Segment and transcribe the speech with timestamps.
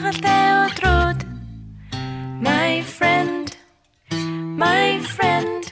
[0.00, 1.20] жаргалтай өдрүүд
[2.46, 3.52] My friend
[4.62, 5.68] My friend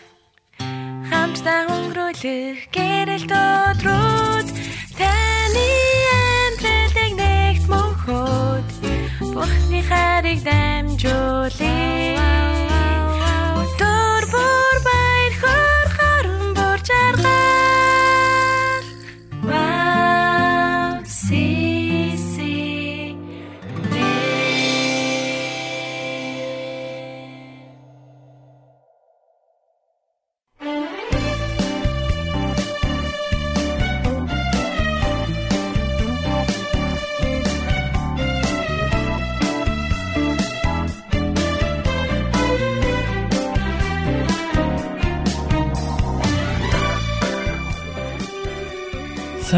[1.08, 3.47] хамтдаа өнгөрүүлэх гэрэлт өдрүүд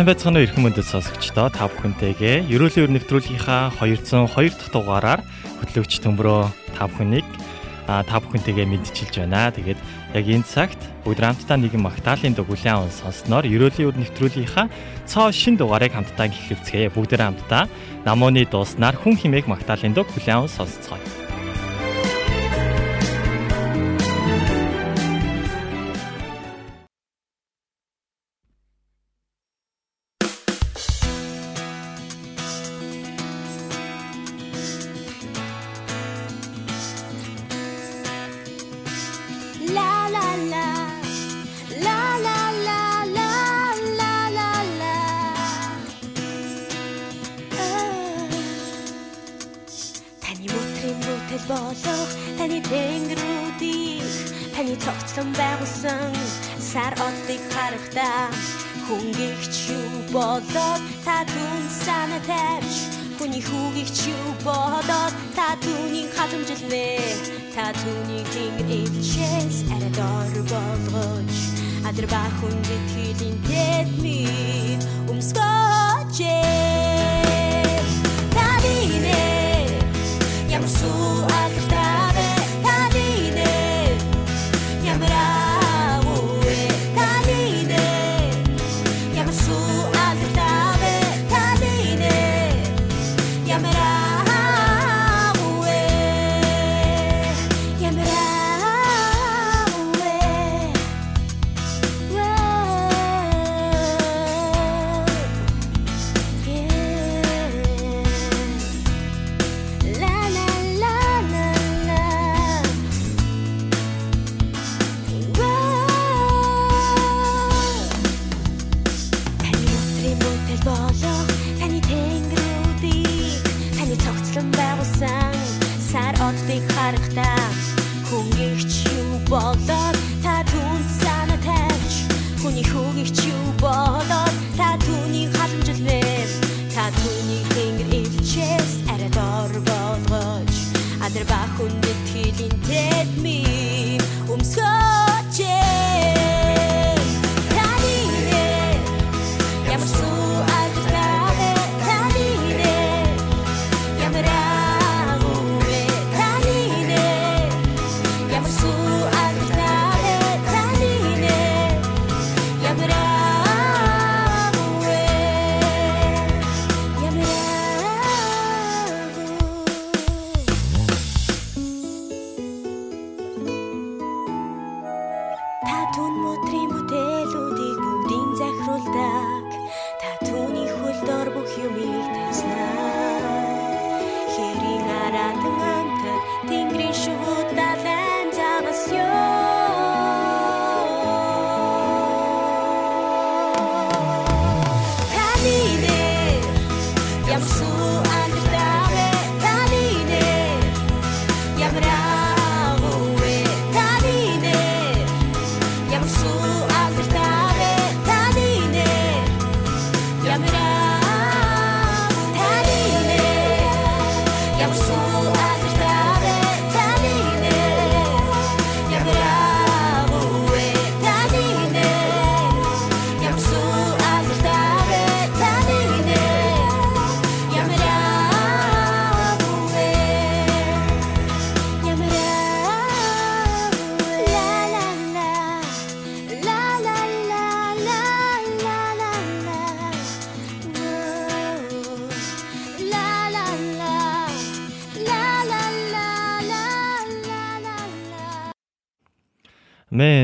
[0.02, 5.22] Сайн байцгаана уу эрхэм мөндөд сонсогчдоо та бүхэнтэйгээ ерөөлийн өр нэвтрүүлгийнхаа 202 дахь дугаараар
[5.62, 7.28] хөтлөгч төмрөө та бүхнийг
[7.86, 9.54] та бүхэнтэйгээ мэдчилж байна.
[9.54, 9.78] Тэгээд
[10.18, 14.74] яг энэ цагт бүгд хамтдаа нэгэн магтаалын хүлээн аван сонсноор ерөөлийн өр нэвтрүүлгийнхаа
[15.06, 16.90] цоо шин дугаарыг хамтдаа эхлүүлцгээе.
[16.98, 17.70] Бүгдээ хамтдаа
[18.02, 21.21] намууны дууснаар хүн химээх магтаалын дуу хүлээн аван сонсцгоё.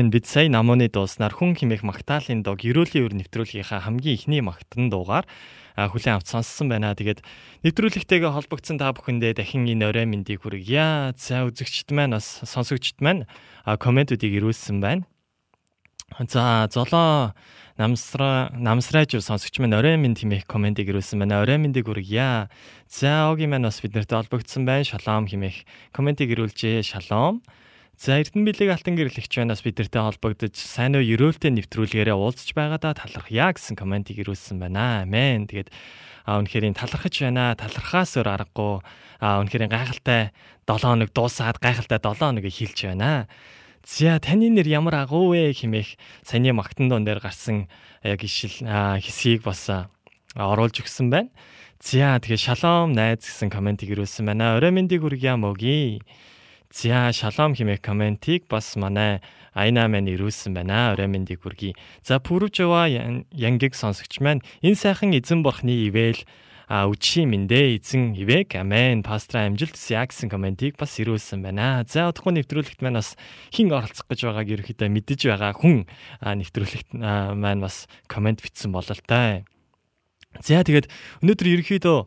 [0.08, 4.88] Мэн бид сая намууны дууснаар хүн химэх магтаалын дог ерөөлийн өр нэвтрүүлгийнхаа хамгийн ихний магтан
[4.88, 5.28] дуугаар
[5.76, 6.96] хүлээн авч сонссон байна.
[6.96, 7.20] Тэгээд
[7.68, 11.12] нэвтрүүлэгтэйгээ холбогдсон та бүхэндээ дахин энэ орой мэндийг хүргье.
[11.12, 13.28] За үзэгчд маань бас сонсогчд маань
[13.68, 15.04] комментүүдийг ирүүлсэн байна.
[16.24, 17.36] За золоо
[17.76, 21.44] намсраа намсрааж сонсогч маань орой минь хэмээх комментиг ирүүлсэн байна.
[21.44, 22.48] Орой мэндийг хүргье.
[22.88, 24.88] За оги маань бас биднэртэй холбогдсон байна.
[24.88, 26.80] Шалом хэмээх комментиг ирүүлжээ.
[26.80, 27.44] Шалом.
[27.98, 33.50] За Эрдэнэ билег алтан гэрлэгч байнаас бидэртэй холбогдож сайн уу ерөөлтэй нэвтрүүлгээрээ уулзч байгаадаа талархъя
[33.50, 35.02] гэсэн комментиг ирүүлсэн байна.
[35.02, 35.50] Амен.
[35.50, 35.74] Тэгээд
[36.22, 37.58] а үнэхээр талархаж байна.
[37.58, 38.86] Талархаас өөр аргагүй.
[39.18, 40.30] А үнэхээр гайхалтай
[40.70, 43.26] 7 хоног дуусаад гайхалтай 7 хоногийг хилж байна.
[43.82, 47.66] За таны нэр ямар агуу вэ хэмээх саяны магтан доон дээр гарсан
[48.06, 49.66] яг ишил хэсгийг бас
[50.38, 51.34] оруулж өгсөн байна.
[51.82, 54.54] За тэгээ шалом найз гэсэн комментиг ирүүлсэн байна.
[54.54, 55.98] Орой мэндийг хүргье моги.
[56.70, 59.24] За шалом хэмээх комментиг бас манай
[59.56, 60.92] Айна маань ирүүлсэн байна.
[60.92, 61.72] Орой мэндийг хүргэе.
[62.04, 62.86] За Пүрвжава
[63.32, 66.22] янгиг сонсогч маань энэ сайхан эзэн бурхны ивэл
[66.68, 71.88] а үчи мэндэ эзэн ивэг амен пастор амжилт хүсье гэсэн комментиг бас ирүүлсэн байна.
[71.88, 73.16] За удахгүй нэвтрүүлэгт маань бас
[73.48, 75.88] хин оролцох гэж байгааг ерөөхдөө мэдэж байгаа хүн
[76.20, 79.48] нэвтрүүлэгт маань бас коммент бичсэн бололтой.
[80.44, 80.92] За тэгээд
[81.24, 81.98] өнөөдөр ерөөхдөө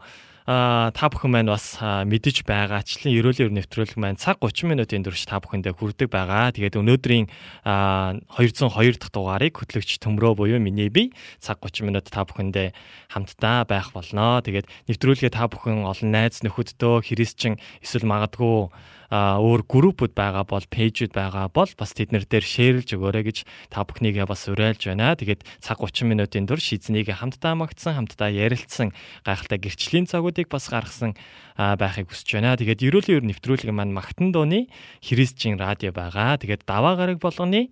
[0.92, 5.39] та бүхэн маань бас мэдэж байгаачлан ерөөлийн өр нэвтрүүлэг маань цаг 30 минутын турш та
[5.39, 6.51] бүхэндээ хүрдэг байгаа.
[6.51, 7.25] Тэгээд өнөөдрийн
[7.63, 12.75] 202 дахь дугаарыг хөтлөгч төмрөө буюу миний би цаг 30 минут та бүхэндээ
[13.12, 14.44] хамтдаа байх болно.
[14.44, 18.71] Тэгээд нэвтрүүлгээ та бүхэн олон найз нөхөддөө христчин эсвэл магадгүй
[19.11, 23.37] өөр группуд байгаа бол пэйжүүд байгаа бол бас тэднэр дээр шеэрлж өгөөрэй гэж
[23.67, 25.19] та бүхнийгээ бас уриалж байна.
[25.19, 28.95] Тэгээд цаг 30 минутын турш эзнийг хамтдаа магтсан, хамтдаа ярилцсан
[29.27, 31.19] гайхалтай гэрчлийн цагуудыг бас гаргасан
[31.59, 32.55] байхыг хүсэж байна.
[32.55, 34.71] Тэгээд ерөөлийн ер нэвтрүүлэг маань магтан дууны
[35.03, 36.39] христчин радио байгаа.
[36.39, 37.67] Тэгээд даваа гараг болгоны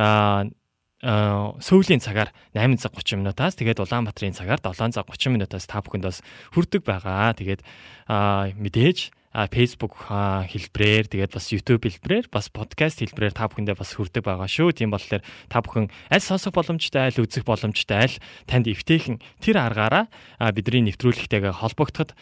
[0.00, 0.48] а
[1.00, 6.04] сүүлийн цагаар 8 цаг 30 минутаас тэгээд Улаанбаатарын цагаар 7 цаг 30 минутаас та бүхэнд
[6.04, 6.20] бас
[6.52, 7.32] хүрдэг байгаа.
[7.32, 7.64] Тэгээд
[8.60, 14.50] мэдээж Facebook хэлбрээр тэгээд бас YouTube хэлбрээр бас подкаст хэлбрээр та бүхэндээ бас хүрдэг байгаа
[14.50, 14.74] шүү.
[14.74, 18.16] Тийм болохоор та бүхэн аль сонсох боломжтой, аль үзэх боломжтой, аль
[18.50, 20.10] танд эвтэйхэн тэр аргаараа
[20.50, 22.18] бидний нэвтрүүлэгтэйгээ холбогдоход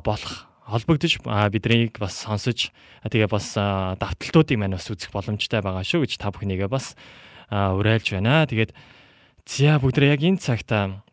[0.00, 1.20] болох холбогдож
[1.52, 2.72] биднийг бас сонсож
[3.04, 3.54] тэгээ бас
[4.00, 6.98] давталтуудыг маань бас үзэх боломжтой байгаа шүү гэж та бүхнийгээ бас
[7.52, 8.48] уриалж байна.
[8.48, 8.74] Тэгээд
[9.46, 11.05] зя бүгд яг энэ цагта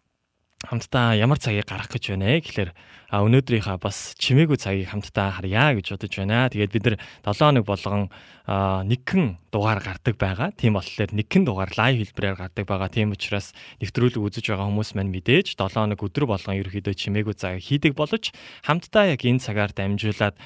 [0.64, 2.72] хамтдаа ямар цагийг гаргах гэж байна ээ гэхээр
[3.14, 6.48] өнөөдрийнхаа бас чимээгүй цагийг хамтдаа харьяа гэж бодож байна.
[6.48, 8.08] Тэгээд бид нар 7 хоног болгон
[8.48, 10.50] нэгэн дугаар гардаг байгаа.
[10.56, 12.90] Тийм болохоор нэгэн дугаар лайв хэлбэрээр гардаг байгаа.
[12.90, 13.52] Тийм учраас
[13.84, 18.32] нэвтрүүлэг үзэж байгаа хүмүүс маань мэдээж 7 хоног өдөр болгон ерөөхдөө чимээгүй цаг хийдэг боловч
[18.64, 20.40] хамтдаа яг энэ цагаар дамжуулаад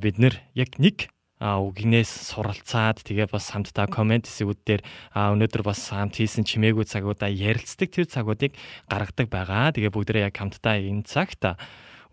[0.00, 6.22] бид нар яг нэг үгнээс суралцаад тэгээ бас хамтдаа комент хэсгүүд дээр өнөөдөр бас хамт
[6.22, 8.54] хийсэн чимээгүй цагуудаа ярилцдаг тэр цагуудыг
[8.86, 9.74] гаргадаг байгаа.
[9.74, 11.58] Тэгээ бүгдээ яг хамтдаа энэ цагт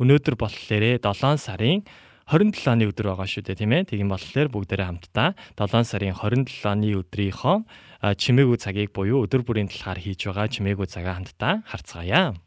[0.02, 1.86] өнөөдөр болохоор 7 сарын
[2.30, 3.90] 27-ны өдөр байгаа шүү дээ тийм ээ.
[3.94, 7.58] Тийм болохоор бүгдээ хамтдаа 7 сарын 27-ны өдрийнхөө
[8.18, 12.38] чимээгүй цагийг буюу өдөр бүрийн талаар хийж байгаа чимээгүй цагаа хамтдаа харцгаая.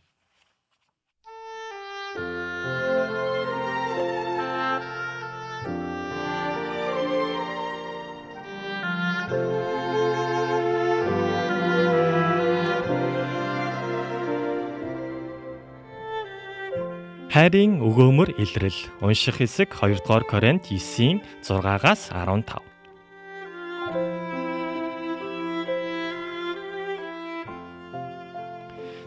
[17.32, 22.60] Хайрын өгөөмөр илрэл унших хэсэг 2 дугаар Коринт 9-ийн 6-аас 15.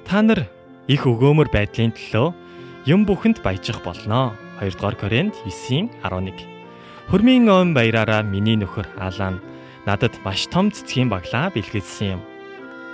[0.09, 0.49] Та нар
[0.89, 2.33] их өгөөмөр байдлын төлөө
[2.89, 4.33] юм бүхэнд баяжих болно.
[4.57, 6.33] 2 дугаар Коринт 9-ийн 11.
[7.13, 9.37] Хөрмийн ом баяраараа миний нөхөр Алан
[9.85, 12.21] надад маш том цэцгийн баглаа бэлгэлсэн юм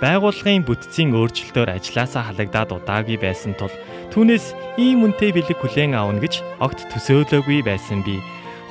[0.02, 3.70] байгууллагын бүтцийн өөрчлөлтөөр ажилласаа халагдаад удаагүй байсан тул
[4.10, 4.50] түүнээс
[4.82, 8.18] ийм үнэтэй бэлэг хүлээн авна гэж огт төсөөлөөгүй байсан би.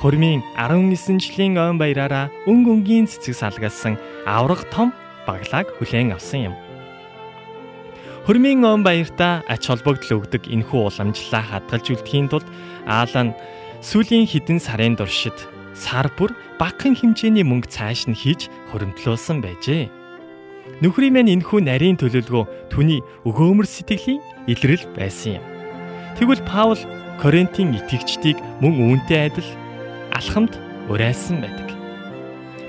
[0.04, 0.92] Хурмын 19
[1.24, 3.96] жилийн ойн баяраараа өнг өнгийн цэцэг салгасан
[4.28, 4.92] авраг том
[5.24, 6.54] баглааг хүлээн авсан юм.
[8.28, 12.46] Хурмын он баяртаа ач холбогдол өгдөг энэхүү уламжлалаа хадгалж үлдэхийн тулд
[12.84, 13.32] Аалан
[13.80, 15.34] сүүлийн хідэн сарын туршид
[15.72, 20.01] сар бүр багахан хэмжээний мөнгө цааш нь хийж хуримтлуулсан байжээ.
[20.80, 25.44] Нөхрийн маань энэхүү нарийн төлөвлөгөө түүний өгөөмөр сэтгэлийн илрэл байсан юм.
[26.16, 26.80] Тэгвэл Паул
[27.20, 29.48] Коринтын итгэгчдийг мөн үүнтэй адил
[30.16, 30.56] алхамд
[30.88, 31.68] уриалсан байдаг.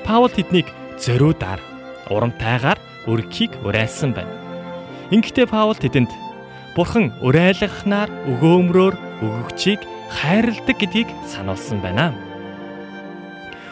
[0.03, 0.67] Паул тэднийг
[0.99, 1.61] зориудаар
[2.11, 4.35] урамтайгаар өргөхийг уриалсан байна.
[5.09, 6.11] Ингэхдээ Паул тэдэнд
[6.75, 12.13] Бурхан уриалгахнаар өгөөмрөөр өгөгчийг хайрладаг гэдгийг сануулсан байна.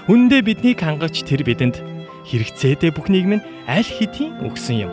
[0.06, 1.91] Үндэ биднийг хангаж тэр бидэнд
[2.32, 4.92] хэрэгцээтэй бүх нийгэм нь аль хэдийн өгсөн юм.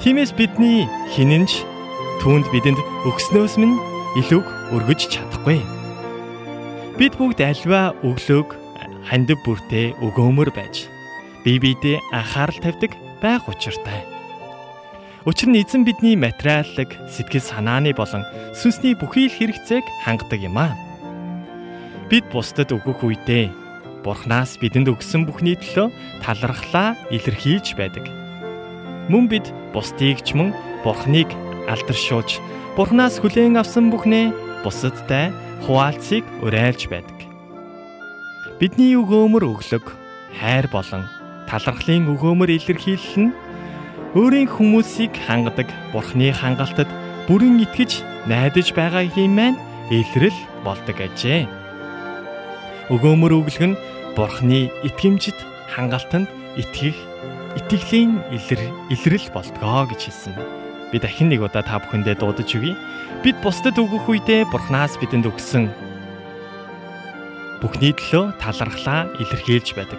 [0.00, 1.62] Тиймээс бидний хинэнч
[2.24, 3.76] түүнд бидэнд өгснөөс минь
[4.16, 5.60] илүүг өргөж чадахгүй.
[6.96, 8.50] Бид бүгд альва өглөөг
[9.04, 10.88] хандив бүртээ өгөөмөр байж
[11.44, 14.08] бие биедээ анхаарал тавьдаг байх учиртай.
[15.28, 18.24] Учир нь эзэн бидний материаллык, сэтгэл санааны болон
[18.56, 20.76] сүнсний бүхий л хэрэгцээг хангадаг юм аа.
[22.08, 23.63] Бид бусдад өгөх үедээ
[24.04, 25.88] Бурханаас бидэнд өгсөн бүхний төлөө
[26.20, 28.04] талархлаа илэрхийлж байдаг.
[29.08, 30.52] Мөн бид бусдыг ч мөн
[30.84, 31.32] Бурханыг
[31.72, 32.36] алдаршуулж,
[32.76, 35.32] Бурханаас хүлээн авсан бүхнээ бусадтай
[35.64, 37.16] хуваалцыг уриалж байдаг.
[38.60, 39.88] Бидний өгөөмөр өглөг,
[40.36, 41.08] хайр болон
[41.48, 43.34] талархлын өгөөмөр илэрхийлэл нь
[44.14, 46.86] өөрийн хүмүүсийг хангадаг Бурханы хангалтад
[47.26, 49.58] бүрэн итгэж найдаж байгаа юм маань
[49.88, 51.48] илрэл болдог ажээ.
[52.92, 53.80] Өгөөмөр өглөг нь
[54.14, 55.34] Бурхны итгэмжид
[55.74, 56.94] хангалтанд итгэх
[57.58, 58.62] итгэлийн илэр
[58.94, 60.54] илрэл болтгоо гэж хэлсэн байна.
[60.94, 62.78] Би дахин нэг удаа та бүхэндээ дуудаж өгье.
[63.26, 65.66] Бид бусдад өгөх үедээ Бурханаас бидэнд өгсөн
[67.58, 69.98] бүхний төлөө талархлаа илэрхийлж байдаг.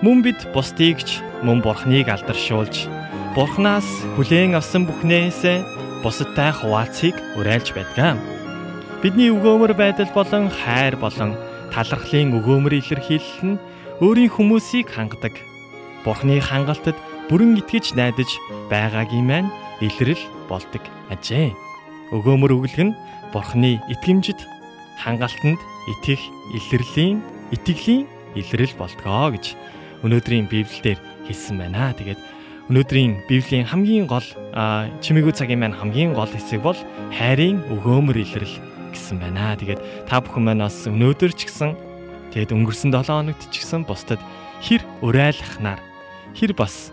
[0.00, 2.88] Мөн бид бусдыг ч мөн Бурхныг алдаршуулж
[3.36, 3.84] Бурханаас
[4.16, 8.16] хүлээн авсан бүхнээсээ бусадтай хуваалцыг уриалж байдаг.
[9.04, 11.36] Бидний өгөөмөр байдал болон хайр болон
[11.76, 13.60] талархлын өгөөмөр илэрхийлэл нь
[14.00, 15.36] өөрийн хүмүүсийг хангадаг.
[16.08, 16.96] Бурхны хангалтад
[17.28, 18.30] бүрэн итгэж найдаж
[18.72, 19.52] байгаагийн маань
[19.84, 20.80] илрэл болдог
[21.12, 21.52] ажээ.
[22.16, 22.96] Өгөөмөр өглөг нь
[23.28, 24.40] Бурхны итгэмжид
[25.04, 25.60] хангалтанд
[25.92, 26.22] итгэх
[26.56, 27.20] илэрлийн
[27.52, 29.52] итгэлийн илрэл болтгоо гэж
[30.00, 31.92] өнөөдрийн Библиэлд хэлсэн байна.
[31.92, 32.20] Тэгээд
[32.72, 34.24] өнөөдрийн Библийн хамгийн гол
[35.04, 36.78] чимээгүй цагийн маань хамгийн гол хэсэг бол
[37.12, 39.54] хайрын өгөөмөр илрэл гэсэн байна.
[39.60, 41.76] Тэгээд та бүхэн маань бас өнөөдөр ч гэсэн
[42.32, 44.20] тэгээд өнгөрсөн 7 хоногт ч гэсэн бусдад
[44.64, 45.80] хэр урайлахнаар
[46.34, 46.90] хэр бас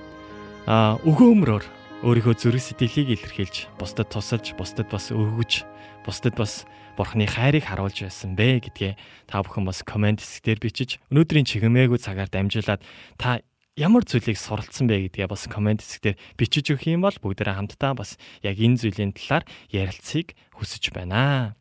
[0.68, 1.64] өгөөмрөөр
[2.04, 5.64] өөрийнхөө зүрх сэтгэлийг илэрхийлж бусдад тусалж бусдад бас өгөж
[6.04, 6.68] бусдад бас
[7.00, 8.94] бурхны хайрыг харуулж байсан бэ гэдгээ
[9.32, 12.84] та бүхэн бас комент хэсгээр бичиж өнөөдрийн чигмээгүй цагаар дамжуулаад
[13.18, 13.40] та
[13.80, 18.22] ямар зүйлийг суралцсан бэ гэдгээ бас комент хэсгээр бичиж өгөх юм бол бүгдээрээ хамтдаа бас
[18.46, 21.58] яг энэ зүйлийн талаар ярилцгийг хүсэж байна.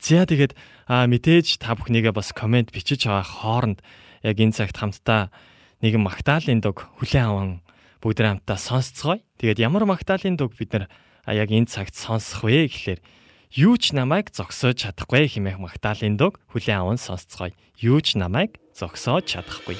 [0.00, 0.54] За тэгээд
[0.86, 3.78] мэдээж та бүхнийгээ бас комент бичиж байгаа хооронд
[4.22, 5.30] яг энэ цагт хамтдаа
[5.82, 7.50] нэгэн Магдалины дуг хүлээн аван
[8.00, 9.20] бүгд хамтдаа сонсцгоё.
[9.40, 10.84] Тэгээд ямар Магдалины дуг бид нар
[11.26, 13.00] яг энэ цагт сонсох вэ гэхлээр
[13.56, 17.52] юу ч намайг зогсоож чадахгүй хэмээх Магдалины дуг хүлээн аван сонсцгоё.
[17.80, 19.76] Юу ч намайг зогсоож чадахгүй.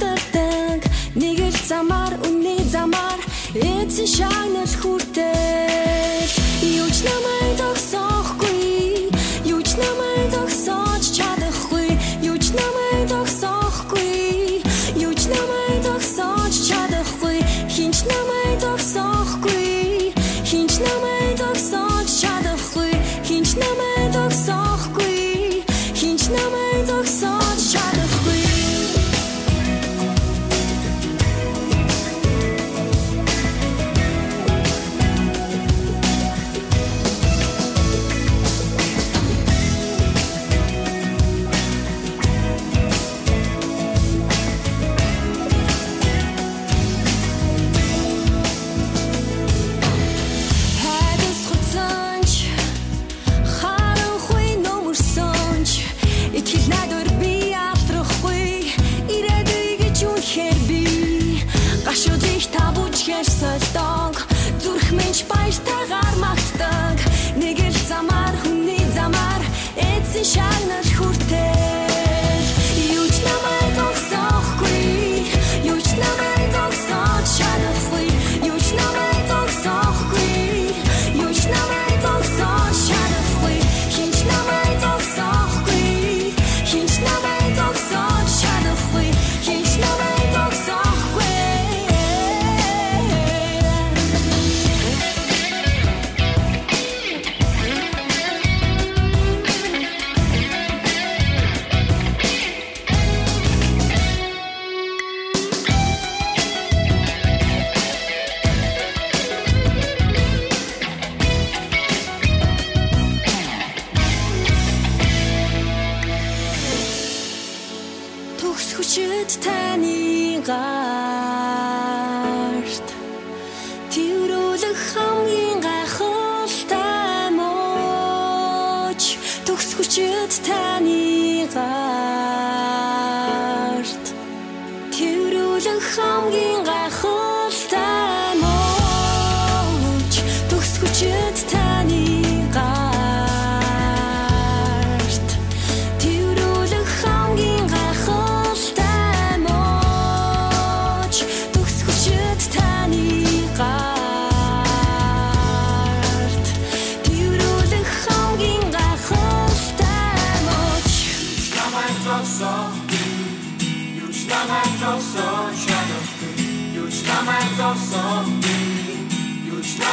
[0.00, 0.82] надад
[1.14, 3.20] нэг л замаар үнний замаар
[3.54, 6.32] эцэн шагнал хүртэл.
[6.62, 7.60] Юуч намайг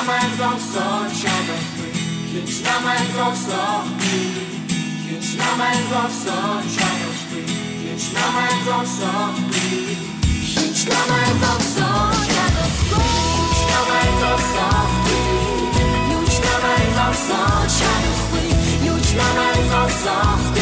[0.07, 1.57] namens owcowy,
[2.33, 4.17] jedź namens owcowy,
[5.11, 6.77] jedź namens owcowy,
[7.85, 9.61] jedź namens owcowy,
[10.55, 12.33] jedź namens owcowy,
[13.47, 15.17] jedź namens owcowy,
[16.09, 18.41] jedź namens owcowy,
[18.85, 20.60] jedź namens owcowy.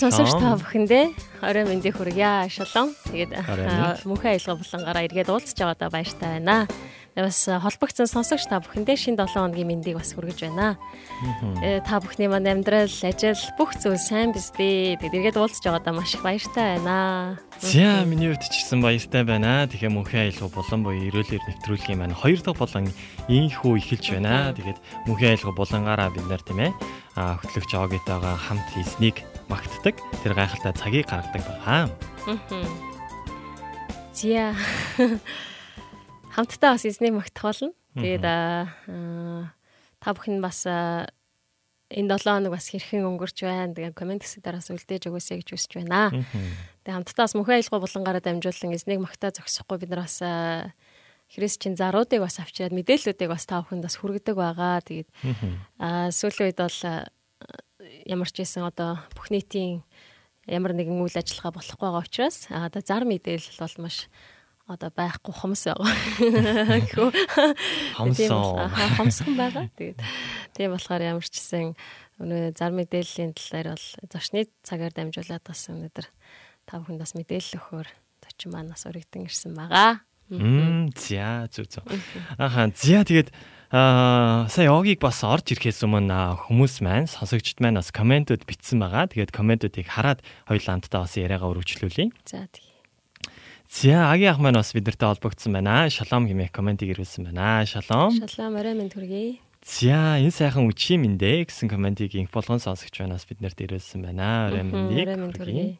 [0.00, 1.04] Сонсогч та бүхэндээ
[1.44, 2.48] орой мэндийг хүргье.
[2.48, 2.96] Шалом.
[3.12, 3.36] Тэгээд
[4.08, 6.64] мөнхөн аялга булангаараа эргээд уулзч байгаадаа баяртай байна.
[7.10, 10.80] Бас холбогдсон сонсогч та бүхэндээ шинэ 7 хоногийн мэндийг бас хүргэж байна.
[11.60, 14.96] Э, Та бүхний маань амьдрал, ажил бүх зүйл сайн биз дээ.
[14.96, 17.36] Тэгээд эргээд уулзч байгаадаа маш их баяртай байна.
[17.60, 19.68] За миний хувьд ч гэсэн баяртай байна.
[19.68, 22.88] Тэгэхээр мөнхийн аялга булан буюу эрүүлэр нэвтрүүлгийн маань хоёр дахь болон
[23.28, 24.54] ийхүү эхэлж байна.
[24.56, 24.78] Тэгээд
[25.10, 26.72] мөнхийн аялга булангаараа бид нар тийм ээ
[27.18, 29.98] хөтлөгч Огитойгоо хамт хийснийг магтдаг.
[30.22, 31.90] Тэр гайхалтай цагийг гаргадаг байгаа.
[34.14, 34.54] Зя.
[36.30, 37.74] Хамтдаа бас эзнийг магтах болно.
[37.98, 40.64] Тэгээд та бүхэн бас
[41.90, 43.74] энэ 7 хоног бас хэрхэн өнгөрч байна.
[43.74, 46.14] Тэгээд комент хэсэг дараас үлдээж өгөөсэй гэж хүсэж байна.
[46.86, 50.22] Тэгээд хамтдаа бас мөнхөн аялгаа булангаараа дамжуулан эзнийг магтаа зогсохгүй бид нар бас
[51.30, 54.82] христчин заруудыг бас авчираад мэдээллүүдийг бас та бүхэнд бас хүргэдэг байгаа.
[54.86, 55.08] Тэгээд
[55.82, 56.78] аа сүүлийн үед бол
[58.10, 59.86] ямар ч байсан одоо бүх нийтийн
[60.50, 64.10] ямар нэгэн үйл ажиллагаа болохгүй байгаа учраас аа, одоо зар мэдээлэл бол маш
[64.70, 65.94] одоо байхгүй хомс байгаа.
[66.86, 67.10] Гэхүү.
[67.98, 68.58] Хомсон.
[68.66, 69.66] ахаа, хомсхон байгаа.
[69.74, 69.98] Тэгээд
[70.54, 71.74] тийм болохоор ямар ч гэсэн
[72.22, 76.06] өнөө зар мэдээллийн талаар бол зочны цагаар дамжуулаад бас өнөөдөр
[76.70, 77.88] та бүхэнд бас мэдээлэл өгөхөөр
[78.22, 80.06] зочин маань бас өргөдөн ирсэн байгаа.
[80.30, 81.84] Мм за зүг зүг.
[82.38, 83.34] Аха зя тэгээд
[83.70, 89.06] аа сая йогийг бас орж ирэхээс өмнө хүмүүс маань сонсогчд маань бас комментууд бичсэн байгаа.
[89.06, 92.10] Тэгээд комментуудыг хараад хоёулаа хамтдаа бас яриагаа өргөжлүүлье.
[92.26, 92.66] За тийм.
[93.70, 95.86] За агийн ах маань бас бидэртэй холбогдсон байна.
[95.86, 97.62] Шалом хэмээх комментиг ирүүлсэн байна.
[97.62, 98.10] Шалом.
[98.10, 99.38] Шалом орой минь төргий.
[99.62, 104.50] За энэ сайхан үчи миндэ гэсэн комментиг инх болгон сонсогч банаас биднэрт ирүүлсэн байна.
[104.50, 105.78] Орой Орой минь төргий.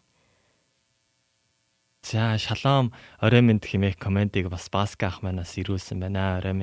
[2.03, 6.41] За шалом орой мэнд хэмээх комментиг бас Баска ах манаас ирүүлсэн байна.
[6.41, 6.57] Орой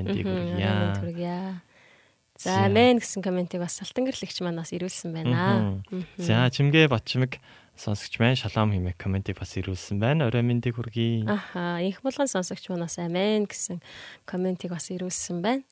[0.58, 0.97] Яа.
[0.97, 1.62] хүргье.
[2.38, 5.82] За амен гэсэн комментиг бас Салтан гэрлэгч манаас ирүүлсэн байна.
[6.17, 7.41] За чимгээ батчмаг
[7.78, 10.30] сонсогч маань шалом хэмээх комментиг бас ирүүлсэн байна.
[10.30, 11.26] Орой мэндийг хүргье.
[11.30, 13.82] Аха, их болгон сонсогч манаас амен гэсэн
[14.26, 15.63] комментиг бас ирүүлсэн байна.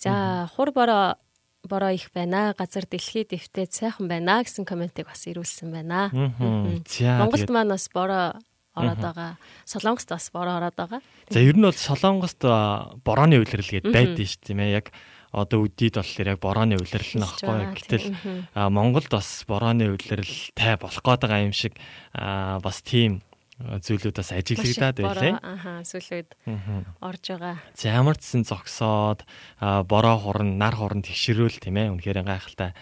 [0.00, 1.16] За, хур бороо
[1.64, 2.54] бороо их байна.
[2.56, 6.08] Газар дэлхий дэвтээд сайхан байна гэсэн комментиг бас ирүүлсэн байна.
[6.12, 8.40] Монголд маань бас бороо
[8.74, 9.32] ороод байгаа.
[9.64, 11.00] Солонгост бас бороо ороод байгаа.
[11.30, 14.76] За ер нь бол Солонгост борооны улирал гээд байдсан шүү дээ тийм ээ.
[14.82, 14.86] Яг
[15.34, 17.58] одоо үдийд болохоор яг борооны улирал нь аахгүй.
[17.74, 18.06] Гэтэл
[18.54, 21.74] Монголд бас борооны улиралтай болох гээд байгаа юм шиг
[22.14, 23.22] бас тийм
[23.62, 25.34] зүйлүүд бас ажиглагдаад байлээ.
[25.38, 26.98] Аха, сүүлүүд Мгм.
[27.02, 27.56] орж байгаа.
[27.78, 29.22] За ямар ч сэн зогсоод
[29.62, 31.94] бороо хурн, нар хурн тэгшрүүл тийм ээ.
[31.94, 32.74] Үнэхээр гайхалтай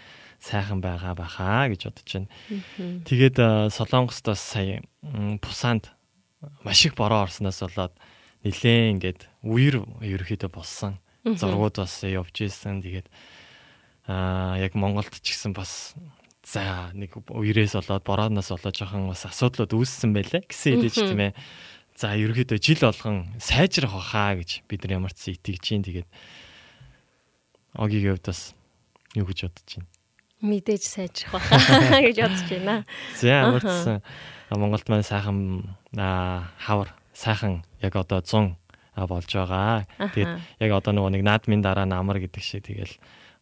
[0.43, 2.29] сайхан байгаа баха гэж бодож байна.
[3.07, 4.83] Тэгээд а, Солонгост бас сая
[5.39, 5.91] Пусанд
[6.63, 7.95] маш их бороо орсноос болоод
[8.43, 10.99] нилээн ингээд үер ерөөхдөө болсон.
[11.23, 12.83] Зургууд бас явж исэн.
[12.83, 13.07] Тэгээд
[14.11, 15.95] аа яг Монголд ч гэсэн бас
[16.43, 21.33] За нэг үерээс болоод борооноос болоод жоохон бас асуудлууд үүссэн байлээ гэсэн хэлэж тийм ээ.
[21.95, 26.09] За ерөөхдөө жил болгон сайжрах баха гэж бид нар ямар ч итгэж чинь тэгээд
[27.79, 28.51] огийн хувьд бас
[29.15, 29.92] юу гэж бодож байна.
[30.43, 32.83] Мэдээж сайжрах баха гэж бодож байна.
[33.15, 34.03] За ямар ч
[34.51, 38.59] Монголд маань сайхан хавар сайхан яг одоо 100
[39.07, 39.87] болж байгаа.
[39.97, 42.91] Тэгээд яг одоо нөгөө нэг наадмын дараа намар гэдэг шиг тэгэл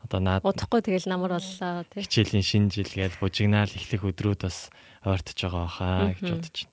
[0.06, 2.06] одоо наад удахгүй тэгэл намар боллоо тий.
[2.06, 4.70] Хичээлийн шинэ жил гээл бужигнаал эхлэх өдрүүд бас
[5.04, 6.72] ойртож байгаа хаа гэж бодож байна.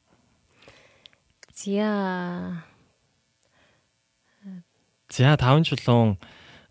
[1.58, 1.90] Зя.
[5.10, 6.20] За таван чулуун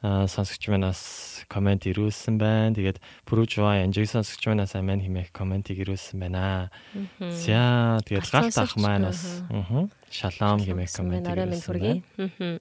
[0.01, 1.01] сонсогч манаас
[1.49, 2.75] комент ирүүлсэн байна.
[2.77, 6.69] Тэгээд Пружва Анжиг сонсогч манаас амин хэмээх комментиг ирүүлсэн байна.
[7.17, 9.41] За тэгээд галт ах маань бас
[10.13, 12.59] шалом хэмээх коммент ирүүлсэн байна.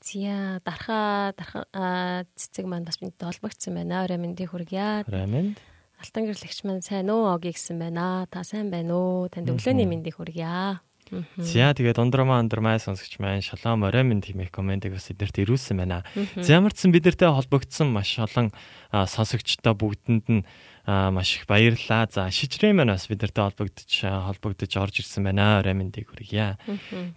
[0.00, 4.08] Зя дарха дарха цэцэг маань бас бидтэй холбогдсон байна.
[4.08, 5.04] Орой мэндийг хүргье.
[5.04, 5.60] Орой мэнд.
[6.00, 8.24] Алтан гэрлэгч маань сайн уу оги гэсэн байна.
[8.32, 9.28] Та сайн байна уу?
[9.28, 10.80] Танд өглөөний мэндийг хүргье.
[11.10, 16.06] За тэгээд ундрмаа ундрмаа сонсогч маань шалом орой минь тиймээ комментиг бас эднэрт ирүүлсэн байна.
[16.38, 18.54] За ямар ч сан бидэртэй холбогдсон маш олон
[18.94, 20.42] сонсогчтой бүгдэнд нь
[20.86, 22.06] маш их баярлалаа.
[22.10, 25.58] За шижрээ маань бас бидэртэй холбогдож холбогдож орж ирсэн байна.
[25.58, 26.58] Орой минь хүргье.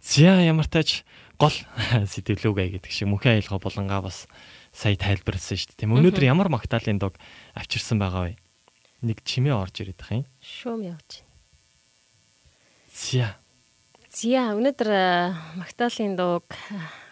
[0.02, 1.06] За ямар тач
[1.38, 1.54] гол
[2.14, 4.26] сэтгэлүүгээ гэдэг шиг мөнхийн аялга болонгаа бас
[4.74, 5.80] сая тайлбарласан шүү дээ.
[5.86, 7.14] Тийм өнөөдөр ямар магтаалын дог
[7.54, 8.38] авчирсан байгаа вэ?
[9.06, 10.28] Нэг чимээ орж ирээд байгаа юм.
[10.42, 11.30] Шуум явж байна.
[12.94, 13.38] Зя.
[14.14, 14.90] Зя өнөөдөр
[15.58, 16.46] магтаалын дог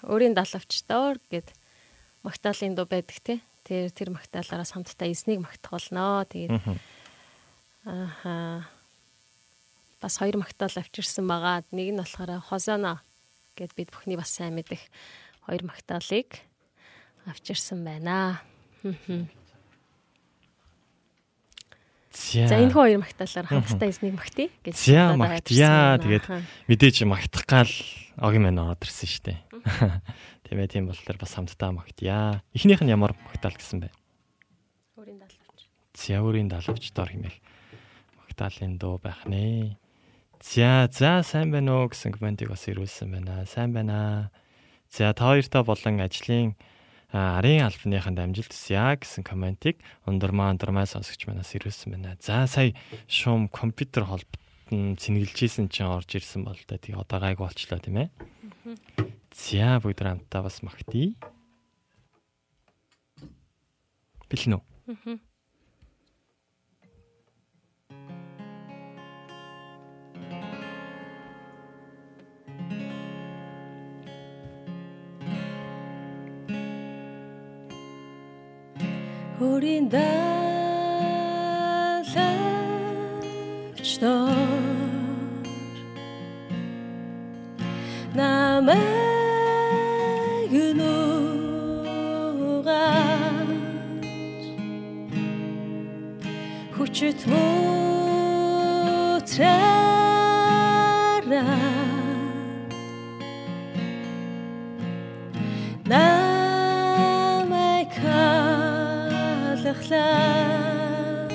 [0.06, 1.50] өөрийн далавчдоор гэд
[2.22, 3.42] магтаалын дуу байдаг те.
[3.66, 6.22] Тэр тэр магтаалаараа хамтдаа эснийг магтах болно.
[6.30, 6.62] Тэгээд
[7.90, 8.70] ааха
[9.98, 11.66] бас хоёр магтаал авчирсан байгаа.
[11.74, 13.02] Нэг нь болохоор Хозоно
[13.58, 14.86] гэд бид бүхний бас сайн мэдэх
[15.50, 16.38] хоёр магтаалыг
[17.26, 18.46] авчирсан байна.
[22.12, 24.76] За энэ хоёр магтаалаар хамтдаа эснийг магтъя гэж.
[24.76, 25.96] За магтъя.
[25.96, 26.28] Тэгээд
[26.68, 27.72] мэдээж магтах гал
[28.20, 29.40] огийн мань ороод ирсэн шүү дээ.
[30.44, 32.44] Тийм ээ тийм болохоор бас хамтдаа магтъя.
[32.52, 33.96] Эхнийх нь ямар магтаал гэсэн бэ?
[35.00, 35.60] Өөрийн далавч.
[35.96, 37.38] За өөрийн далавч дор хэмээх
[38.20, 39.80] магтаалын дуу байх нэ.
[40.44, 43.48] За за сайн байна уу гэсэн комментиг бас ирүүлсэн байна.
[43.48, 44.36] Сайн байна.
[44.92, 46.60] За та хоёртаа болон ажлын
[47.12, 52.16] арын албаныханд амжилт хүсье гэсэн комментиг ундурмаа ундурмаа сонсогч манаас ирүүлсэн байна.
[52.24, 52.72] За сая
[53.12, 58.10] шум компьютер холбогдсон цэнгэлжсэн чинь орж ирсэн бол та тий одоо гайг болчлоо тийм ээ.
[59.36, 61.16] За бүгд хамтдаа бас магтъя.
[64.32, 64.64] Бэлэн үү?
[64.96, 65.31] Аа.
[79.42, 79.98] 掘り出
[84.02, 84.28] zaczną
[88.16, 88.82] na megnurać
[96.78, 97.82] Хочет мутрать
[109.94, 111.32] ажиллаж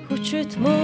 [0.07, 0.82] хүчит мөн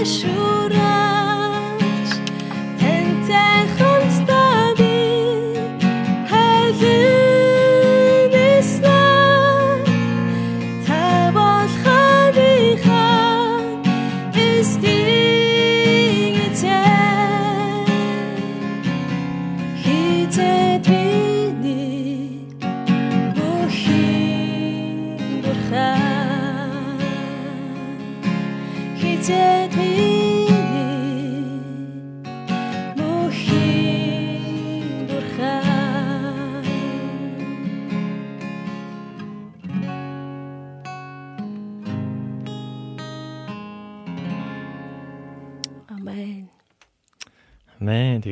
[0.00, 0.49] 的树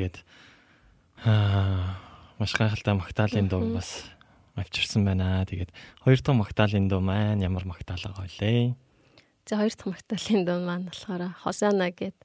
[0.09, 0.25] тэгээд
[2.39, 4.07] маш гайхалтай магтаалын дуу бас
[4.57, 5.45] авчирсан байна.
[5.45, 5.71] Тэгээд
[6.03, 8.75] хоёр дахь магтаалын дуу маань ямар магтаал байгаа вэ?
[9.47, 12.17] За хоёр дахь магтаалын дуу маань болохоор Хосана гэд.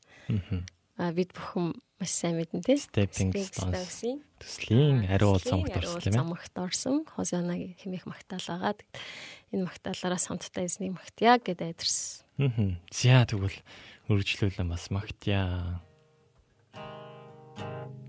[0.97, 2.77] Аа бид бүхэн маш сайн мэдэн тий.
[2.77, 6.13] Stepping Stones-ийн төслийн ариун уул замагт орсон юм.
[6.13, 8.77] Замагт орсон Хосана хэмээх магтаал байгаа.
[9.49, 12.21] Энэ магтаалаараа самттай эзний магтяа гэд айдэрсэн.
[12.45, 12.77] Аа.
[12.93, 13.57] За тэгвэл
[14.09, 15.81] үргэлжлүүлэн бас магтяа.
[17.57, 18.02] Thank you.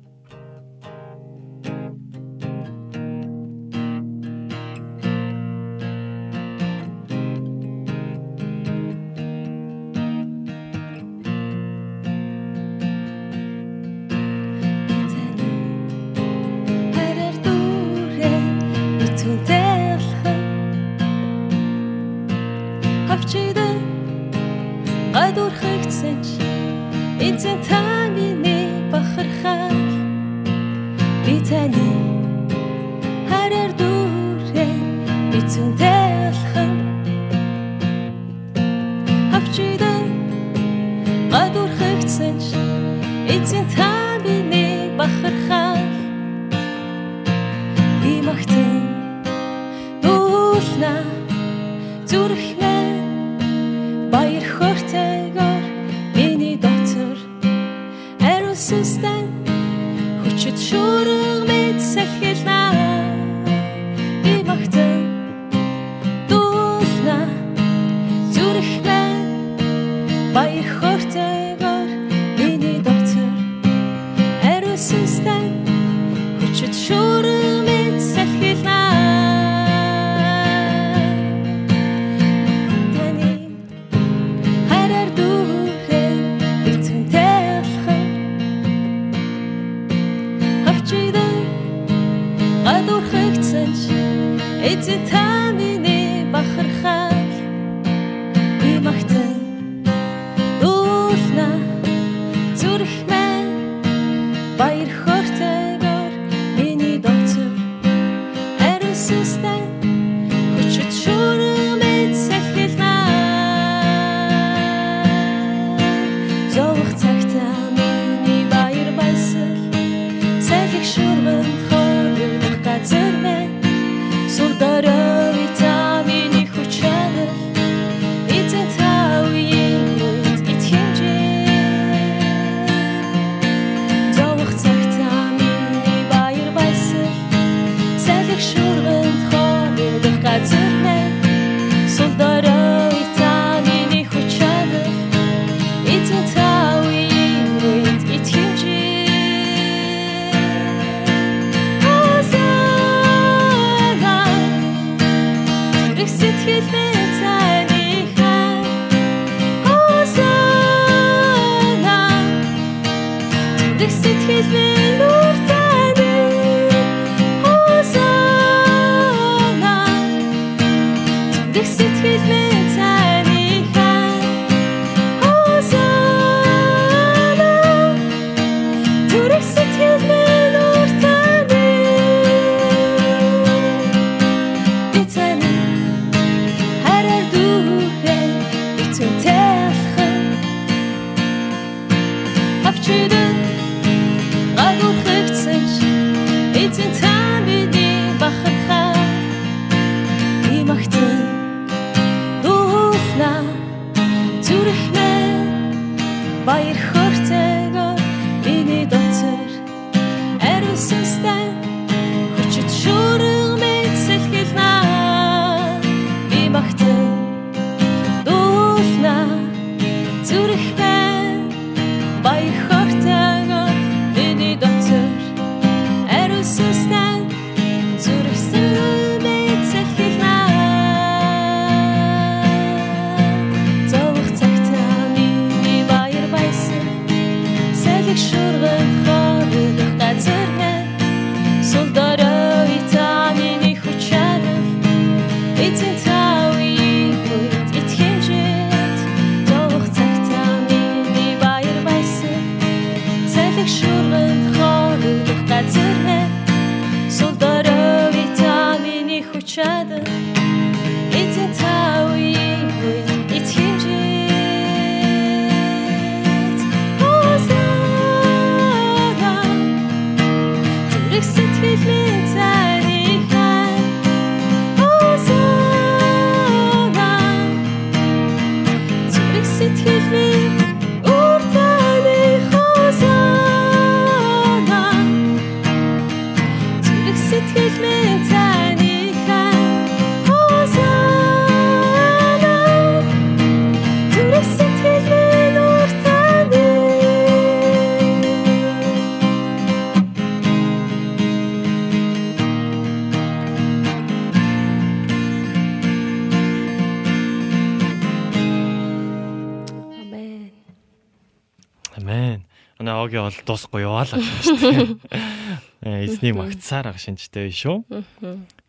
[313.46, 314.88] Дуусахгүй яваалаа шүү дээ.
[315.84, 317.84] Э, Эзнийг магтсаар ах шинжтэй шүү.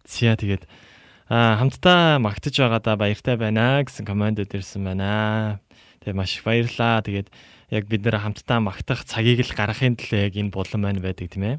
[0.04, 0.68] Зя тэгээд
[1.32, 5.64] аа хамтдаа магтаж байгаадаа баяртай байна гэсэн комментод ирсэн байна.
[6.04, 7.00] Тэгээд маш их баярлаа.
[7.08, 7.32] Тэгээд
[7.72, 11.56] яг бид нэр хамтдаа магтах цагийг л гаргахын төлөө яг энэ булан маань байдаг тийм
[11.56, 11.58] ээ.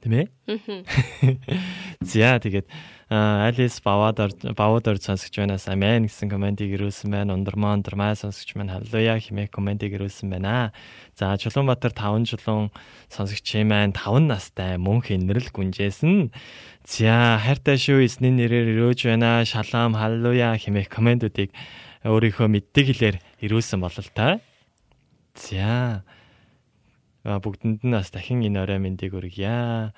[0.00, 0.26] Тийм ээ?
[2.00, 2.70] За тэгээд
[3.10, 7.34] Алис Бавадар Бавадар сонсогч байнаас амен гэсэн комментиг ирүүлсэн байна.
[7.34, 10.70] Ундармаа ундармаа сонсогч маань халлуя хэмээх комментиг ирүүлсэн байна.
[11.18, 12.70] За Чулуунбаатар 5 чулуун
[13.10, 16.30] сонсогч маань 5 настай мөнх инэрл гүнжээсэн.
[16.86, 19.42] За хайртай шүү эзний нэрээр өрөөж байна.
[19.42, 21.50] Шалам халлуя хэмээх комментуудыг
[22.06, 24.38] өөрийнхөө мэддэг хэлээр ирүүлсэн болол та.
[25.34, 26.06] За
[27.26, 29.90] бүгдэнд нь бас дахин энэ орой мэндийг хүргье.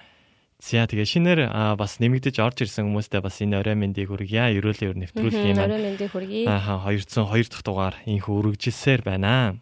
[0.62, 1.40] За тэгээ шинээр
[1.74, 4.46] бас нэмэгдэж орж ирсэн хүмүүстээ бас энэ орой мэндийг хүргье.
[4.62, 6.46] Ерөөлөө ер нэвтрүүлэх юм Орой мэндийг хүргэе.
[6.46, 9.58] Аа 202 дахь дугаар инхүү үргэлжилсээр байна.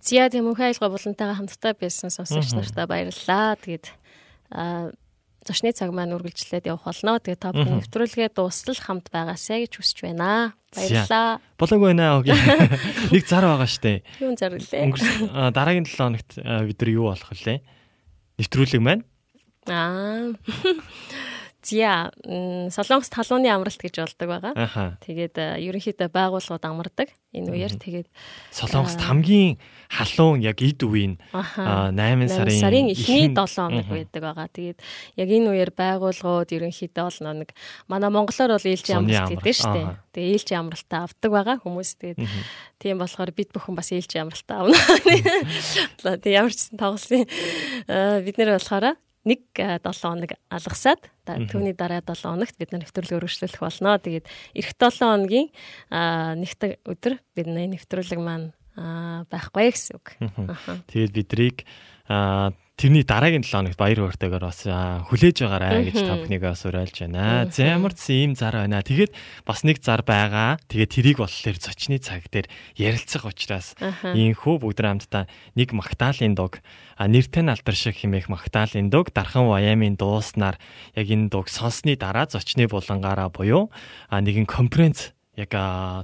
[0.00, 3.60] Зя Тэмүүхэн айлгой булантайгаа хамтдаа байсан сонсогч нартаа баярлалаа.
[3.60, 3.92] Тэгээд
[4.48, 4.96] аа
[5.44, 7.20] зочны цаг маань үргэлжлээд явах болно.
[7.20, 10.56] Тэгээд та бүхэн нэвтрүүлгээ дуустал хамт байгаасай гэж хүсэж байна.
[10.72, 11.44] Баярлалаа.
[11.60, 12.24] Болоогүй байна аа.
[13.12, 14.00] Нэг зар байгаа штэ.
[14.24, 14.88] Зарлээ?
[14.88, 17.60] Өнгөрсөн а, дараагийн 7 хоногт бид нар юу болох вүлээ?
[18.40, 19.04] Нэвтрүүлэг маань
[19.70, 20.32] Аа.
[21.62, 22.10] Зя
[22.74, 24.98] Солонгос талууны амралт гэж болдог байгаа.
[24.98, 27.14] Тэгээд э, ерөнхийдөө байгууллагууд амардаг.
[27.30, 28.08] Энэ үеэр тэгээд
[28.50, 33.86] Солонгост хамгийн халуун яг эд үеийн аха 8 8 сарын сарын эхний ихэнх- 7 хоног
[33.94, 34.48] байдаг байгаа.
[34.50, 34.78] Тэгээд
[35.22, 37.50] яг энэ үеэр байгууллагууд ерөнхийдөө бол нэг
[37.86, 39.86] манай монголоор бол ээлжийн амралт гэдэг шүү дээ.
[40.18, 41.90] Тэгээд ээлжийн амралтаа авдаг байгаа хүмүүс.
[42.02, 42.18] Тэгээд
[42.82, 44.74] тийм болохоор бид бүхэн бас ээлжийн амралтаа авна.
[46.02, 47.22] Тэгээд ямар ч гэсэн тоглосон.
[47.86, 53.18] Аа, Бид нэр болохоор нэг 7 хоног алгасаад түүний дараа 7 хоногт бид нар нэвтрүүлэг
[53.18, 53.98] өргөжлөх болно.
[54.02, 54.26] Тэгээд
[54.58, 55.48] эх 7 хоногийн
[56.42, 60.06] нэгт өдөр бид нэвтрүүлэг маань аа, байхгүй гэсэн үг.
[60.90, 61.58] Тэгээд бидрийг
[62.82, 67.46] тэрний дараагийн 7 хоногт баяр хууртайгаар бас хүлээж байгаарай гэж та бүхнийг бас уриалж байна.
[67.46, 68.82] За ямар ч ийм зар байна.
[68.82, 69.14] Тэгээд
[69.46, 70.58] бас нэг зар байгаа.
[70.66, 76.58] Тэгээд тэрийг болохоор зочны цаг дээр ярилцах учраас ийхүү бүгд хамтдаа нэг магтаалын дуг
[76.98, 80.58] нь алдар шиг химээх магтаалын дуг дархан Ваямын дууснаар
[80.98, 83.70] яг энэ дуг сонссны дараа зочны булангаараа буюу
[84.10, 85.52] нэгэн конференц яг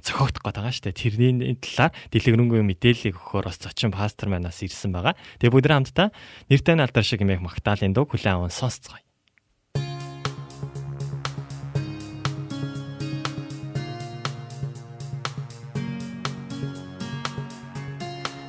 [0.00, 0.96] зохиогдох гээд байгаа шүү дээ.
[0.96, 5.20] Тэрний талаар дэлгэрэнгүй мэдээллийг өгөхөөр бас зочин пастор манаас ирсэн байгаа.
[5.36, 6.08] Тэгээ бүгд хамтдаа
[6.48, 9.04] нэртэй алдар шиг химээх магтаалын дуг хүлээн аван сонсцгоё.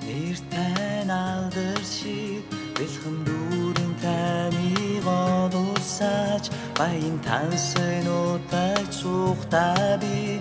[0.07, 2.47] Нэртэй алдар шиг
[2.79, 6.47] бэлхэм дүүрэн таныг олуулсаж
[6.79, 10.39] баян тансын удаг цухта би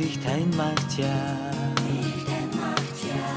[0.00, 1.18] ich dein macht ja
[1.86, 3.28] ich dein macht ja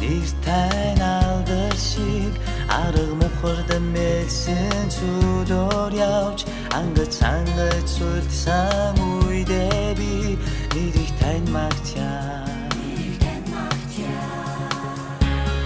[0.00, 2.34] nicht dein aldashig
[2.68, 6.44] арга мохордан мэдсэн зүдор явж
[6.78, 8.94] ангац ангац үлдсэн
[9.26, 10.38] үедээ би
[10.74, 12.44] нэрийг тань магтяа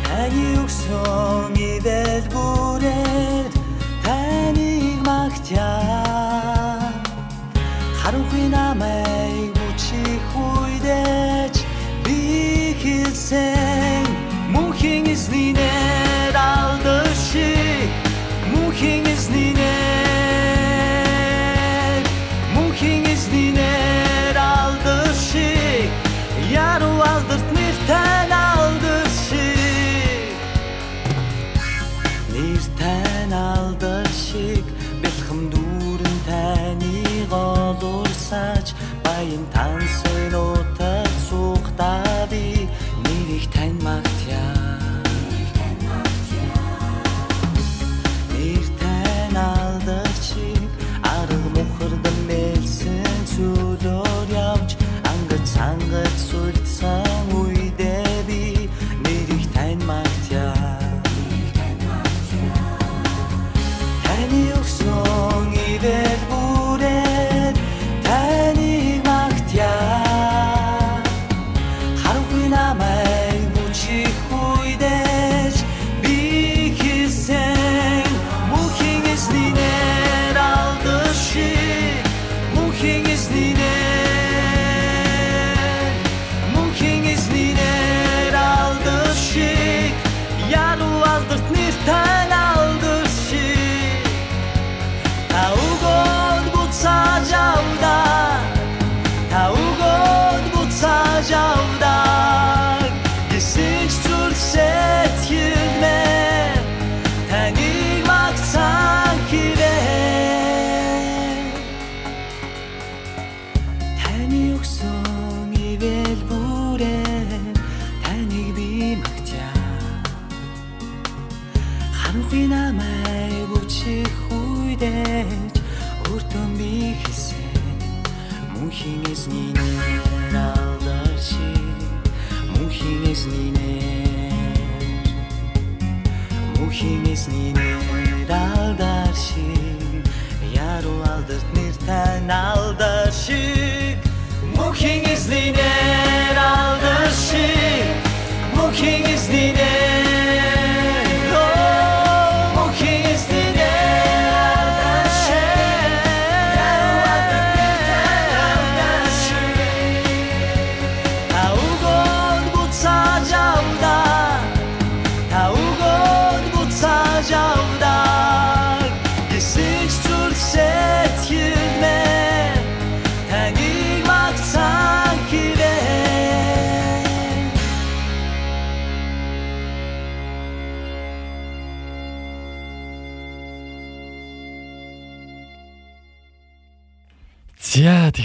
[0.07, 3.53] таны өгсөн ивэл бүрээр
[4.05, 5.88] таныг магтяа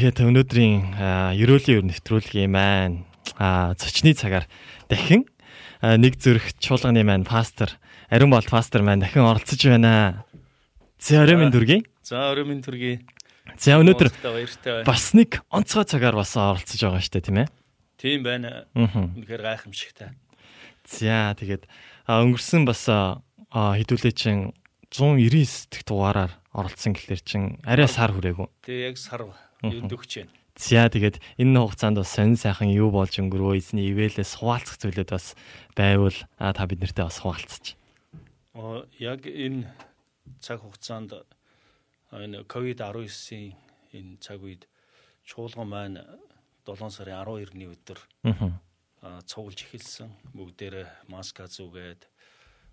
[0.04, 0.80] За тэгэхээр өнөөдрийн
[1.40, 3.08] ерөөлийн өр нэвтрүүлгийн маань
[3.40, 4.52] аа, зочны цагаар
[4.92, 5.24] дахин
[5.80, 7.72] нэг зүрх чуулганы маань пастор
[8.12, 10.28] Ариун бол пастор маань дахин оролцож байна.
[11.00, 11.88] За минь дүргийн.
[12.04, 13.00] За өрөө минь төргий.
[13.56, 14.12] За өнөөдөр
[14.84, 17.48] бас нэг онцгой цагаар бас оролцож байгаа дээ тийм ээ.
[17.96, 18.68] Тийм байна.
[18.76, 20.12] Үнэхээр гайхамшигтай.
[20.84, 21.64] За тэгээд
[22.12, 22.92] өнгөрсөн бас
[23.56, 24.52] хэдүүлээ чин
[24.92, 28.52] 199 дэх дугаараар оролцсон гэхэлэр чин арай сар хүрээгүй.
[28.68, 29.24] Тэгээ яг сар
[29.64, 30.34] өндөгч байна.
[30.54, 35.34] За тэгээд энэ хугацаанд бас сонин сайхан юу болж өнгөрөө эзний ивэлээс хуваалцах зүйлүүд бас
[35.74, 37.74] байвал та бид нартай бас хуваалцаж.
[38.54, 39.66] Оо яг энэ
[40.38, 41.26] цаг хугацаанд
[42.14, 43.58] энэ ковид-19-ийн
[43.98, 44.70] энэ цаг үед
[45.26, 45.98] чуулган маань
[46.70, 48.00] 7 сарын 12-ны өдөр
[49.26, 50.14] цуглж эхэлсэн.
[50.38, 52.06] Бүгдээрээ маска зүгээд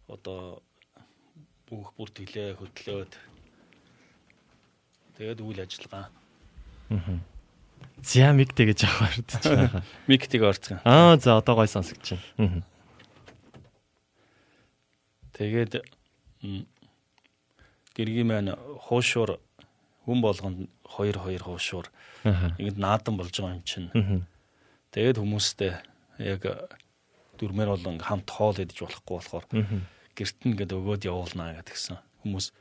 [0.05, 0.61] одоо
[1.65, 3.13] бүх бүртгэлээ хөтлөөд
[5.17, 6.13] тэгээд үйл ажиллагаа
[8.03, 9.83] За мигтэй гэж авах ордож байгаа.
[10.11, 10.81] миктиг орцсон.
[10.85, 12.65] Аа за одоо гой сонсогч байна.
[15.37, 15.85] Тэгээд
[17.97, 18.57] гэргийн маань
[18.89, 19.37] хуушуур
[20.05, 21.87] хүн болгонд 2 2 хуушуур
[22.25, 22.53] Аа.
[22.61, 24.25] ингэж наадан болж байгаа юм чинь.
[24.93, 25.73] Тэгээд хүмүүстэй
[26.21, 26.43] яг
[27.41, 29.45] дөрмөр болон хамт хоол идэж болохгүй болохоор
[30.17, 32.53] гэрт нь гээд өгөөд явуулнаа гэдгсэн хүмүүс.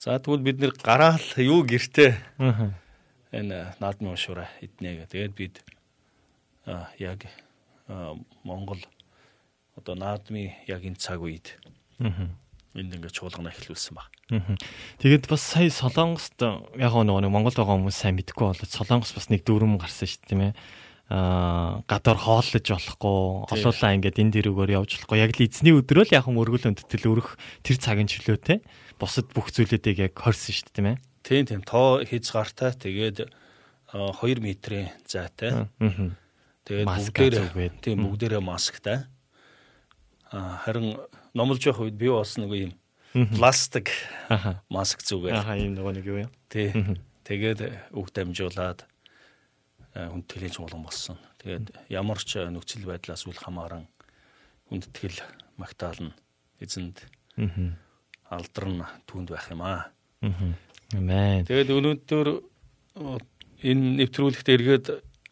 [0.00, 2.72] За тэгвэл бид нэр гараал юу гэртээ Аа.
[3.36, 5.12] Энэ наадмын уушуура иднэ гэ.
[5.12, 5.54] Тэгээд бид
[6.98, 7.28] яг
[8.42, 8.80] Монгол
[9.76, 11.54] одоо наадмын яг энэ цаг үед
[12.00, 14.10] энд ингээд чуулгана эхлүүлсэн баг.
[14.28, 14.58] Мгм.
[15.00, 19.28] Тэгээд бас сая Солонгост яг нөгөө нэг Монголд байгаа хүмүүс сайн мэдэхгүй болоод Солонгос бас
[19.32, 20.52] нэг дүрм гарсан шүү дээ тийм ээ.
[21.06, 25.22] Аа гадар хооллож болохгүй, олуулаа ингээд энэ дэрүүгээр явж болохгүй.
[25.22, 28.58] Яг л эзний өдрөө л яг мөргөл өндөтөл өрөх тэр цагийн чөлөөтэй.
[28.98, 30.96] Бусад бүх зүйлүүдийг яг хорсон шүү дээ тийм ээ.
[31.26, 33.26] Тийм тийм тоо хязгаартай тэгээд
[33.90, 35.66] 2 метрийн зайтай.
[35.82, 36.14] Аа.
[36.66, 39.06] Тэгээд бүгдээрээ тийм бүгдээрээ масктай.
[40.30, 40.94] А харин
[41.34, 42.72] номлож явах үед би бас нэг юм
[43.34, 43.90] пластик
[44.70, 46.32] маск зүгээд Аха ийм нөгөө нэг юу юм.
[46.50, 46.70] тий
[47.26, 48.86] тэгээд үг дамжуулаад
[49.94, 51.16] хүндэтгэлийн чуулган болсон.
[51.42, 53.86] Тэгээд ямар ч нөхцөл байдлаас үл хамааран
[54.68, 55.22] хүндэтгэл
[55.58, 56.12] магтаална
[56.60, 57.06] эзэнд
[57.38, 57.72] Аа.
[58.30, 59.88] алдар нь түүнд байх юм аа.
[60.94, 61.44] Амен.
[61.48, 62.28] Тэгээд өнөөдөр
[63.66, 64.86] энэ нэвтрүүлэгт эргээд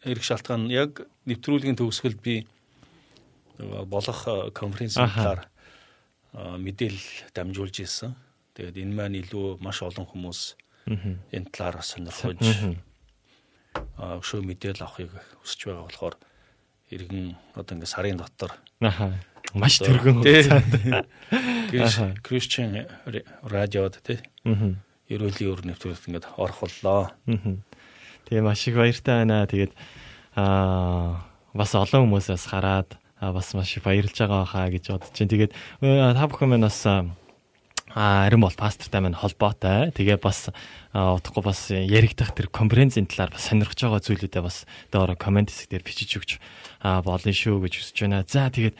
[0.09, 2.43] ирэх шалтгаан яг нэвтрүүлгийн төгсгөл би
[3.87, 5.41] болох конференцийн талаар
[6.35, 8.11] мэдээлэл дамжуулж ирсэн.
[8.59, 10.39] Тэгээд энэ маань илүү маш олон хүмүүс
[11.31, 12.43] энэ талаар сонирхож
[13.95, 16.15] өшөө мэдээлэл авахыг хүсэж байгаа болохоор
[16.91, 18.51] иргэн одоо ингээд сарын дотор
[18.83, 19.15] Аха.
[19.55, 20.73] Маш тэргэн хугацаанд.
[21.71, 22.85] Криш- Christian
[23.47, 24.19] радиод тий.
[25.09, 27.13] Ерөөлийн өр нэвтрүүлэгт ингээд орох боллоо.
[28.25, 29.45] Тэгээ маш их баяртай байна.
[29.45, 29.73] Тэгээд
[30.33, 35.29] аа бас олон хүмүүсээс хараад аа, бас маш их баярлж байгаа хаа гэж бодож чинь.
[35.29, 37.05] Тэгээд э, та бүхэн маань бас аа
[38.25, 39.93] харин бол пастортай маань холбоотой.
[39.93, 40.49] Тэгээ бас
[40.91, 45.85] утгагүй бас яригдах тэр конференцийн талаар бас сонирхож байгаа зүйлүүдээ бас доороо комент хэсэг дээр
[45.85, 46.31] бичиж өгч
[46.83, 48.25] аа, болно шүү гэж хүсэж байна.
[48.27, 48.75] За тэгээд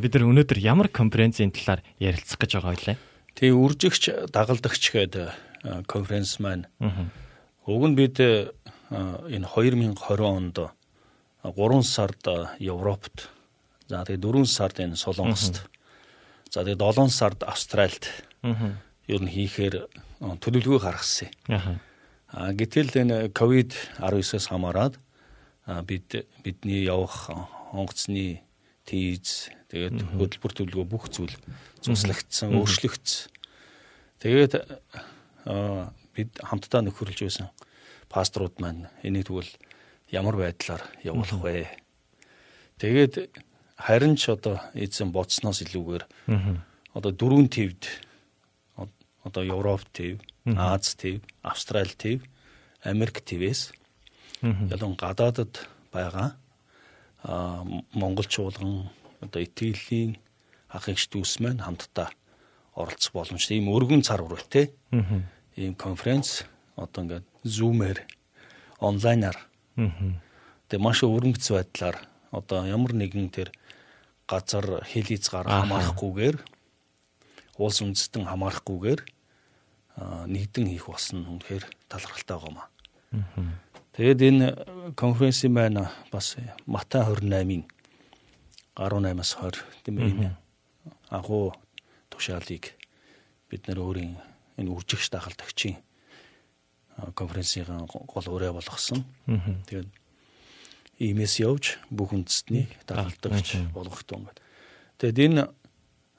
[0.00, 2.96] бид нар өнөөдөр ямар конференцийн талаар ярилцах гэж байгаа вэ?
[3.36, 5.45] Тэгээ үржигч дагалдагч гэдэг
[5.86, 6.66] конференц маань
[7.66, 10.56] уг нь бид энэ 2020 онд
[11.42, 12.22] 3 сард
[12.58, 13.28] Европт
[13.88, 15.66] за тэгээ 4 сард энэ Солонгост
[16.50, 18.06] за тэгээ 7 сард Австральд
[18.46, 18.78] Аа.
[19.10, 19.86] ер нь хийхээр
[20.42, 21.30] төлөвлөгөө гаргасан.
[21.50, 21.78] Аха.
[22.30, 24.98] А гэтэл энэ ковид 19-оос хамаарад
[25.86, 27.30] бид бидний явах
[27.74, 28.42] онгоцны
[28.86, 31.34] тийз тэгээд хөтөлбөр төлөвлөгөө бүх зүйл
[31.82, 33.30] цуслагдсан, өөрчлөгдсөн.
[34.22, 34.52] Тэгээд
[35.46, 37.48] бид хамтдаа нөхөрлж байсан
[38.10, 39.52] пасторууд маань энийг тэгвэл
[40.10, 41.70] ямар байдлаар явуулах вэ?
[42.78, 43.30] Тэгээд
[43.76, 46.04] харин ч одоо эзэн бодсноос илүүгээр
[46.96, 47.82] одоо дөрвөн твд
[49.26, 52.22] одоо Европ тв, Аз тв, Австрали тв,
[52.82, 53.72] Америк твээс
[54.42, 56.36] ялан гадаадад байгаа
[57.26, 58.88] а монголчуулган
[59.20, 60.16] одоо итгэлийн
[60.70, 62.10] ах эгч дүүс маань хамтдаа
[62.76, 63.58] оролцох боломжтой.
[63.58, 64.70] Ийм өргөн цар бүр те
[65.56, 66.44] ийм конференц
[66.76, 67.98] одоо ингээд зумээр
[68.78, 69.36] онлайнаар.
[70.68, 71.96] Тэгээ маш өрөнгөц байдлаар
[72.30, 73.48] одоо ямар нэгэн тэр
[74.28, 76.36] газар хэл хязгаар хамаарахгүйгээр
[77.56, 79.00] улс үндэстэн хамаарахгүйгээр
[80.28, 82.68] нэгдэн хийх болсон үнэхээр талархалтай байгаа маа.
[83.96, 84.46] Тэгээд энэ
[84.92, 85.88] конференцийн байна.
[86.12, 86.36] Бас
[86.68, 87.64] Матай 28-ийн
[88.76, 90.36] 18-аас 20 тийм ээ
[91.08, 91.56] агуу
[92.12, 92.76] тушаалыг
[93.48, 94.20] бид нэр өөрийн
[94.56, 95.76] энэ үржигч дагалдагчийн
[97.14, 99.04] конференцийн гол өрөө болгосон.
[99.68, 99.88] Тэгээд
[100.98, 104.40] иймээс явж бүх үндэстний дагалдагч болгох том байна.
[104.96, 105.42] Тэгэд энэ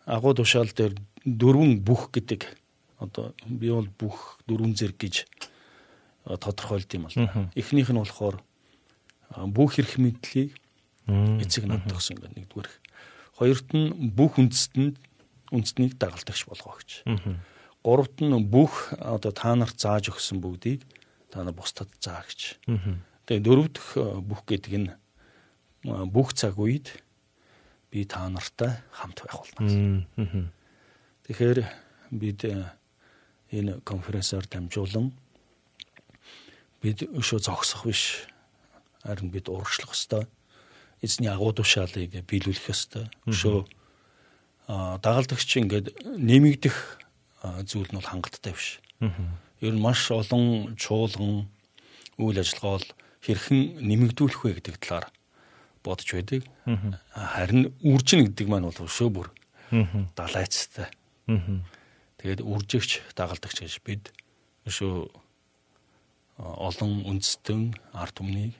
[0.05, 0.93] агуу тушаал дээр
[1.25, 2.45] дөрвөн бүх гэдэг
[3.01, 5.15] одоо би бол бүх дөрвөн зэрэг гэж
[6.25, 7.17] тодорхойлд юм бол.
[7.57, 8.37] Эхнийх нь болохоор
[9.49, 10.53] бүх эрх мэдлийг
[11.41, 12.69] эцэг над төгсөн гэдэг нэгдүгээр.
[13.41, 15.01] Хоёрт нь бүх үндэстэнд
[15.49, 17.05] үндэстнийг дагалдагч болгоо гэж.
[17.83, 20.83] Гуравт нь бүх одоо та нарт зааж өгсөн бүгдийг
[21.31, 22.57] та нар бусдад заа гэж.
[23.27, 24.89] Тэгээ дөрөв дэх а, бүх гэдэг нь
[25.83, 27.03] бүх цаг үед
[27.91, 30.05] би та нартай хамт байх болно.
[31.27, 31.59] Тэгэхээр
[32.11, 32.73] бид а,
[33.51, 35.11] энэ конференсаар дамжуулан
[36.81, 38.27] бид өшөө зогсох биш
[39.03, 40.27] харин бид урагшлах ёстой.
[41.01, 43.07] Эзний агуу тушаалыг биелүүлэх ёстой.
[43.27, 43.67] Өшөө
[44.67, 46.75] дагалдагч ингээд нэмэгдэх
[47.67, 48.79] зүйл нь бол хангалттай биш.
[49.61, 51.47] Ер нь маш олон чуулган
[52.17, 52.89] үйл ажиллагаа бол
[53.21, 55.07] хэрхэн нэмэгдүүлэх вэ гэдэг талаар
[55.83, 56.41] бодож байдаг.
[57.13, 59.27] Харин үржин гэдэг маань бол өшөө бүр
[60.15, 60.89] далайцтай.
[62.17, 64.09] Тэгээд үржигч дагалдагч гэж бид
[64.65, 65.05] өшөө
[66.41, 68.57] а, олон үндэстэн ард түмнийг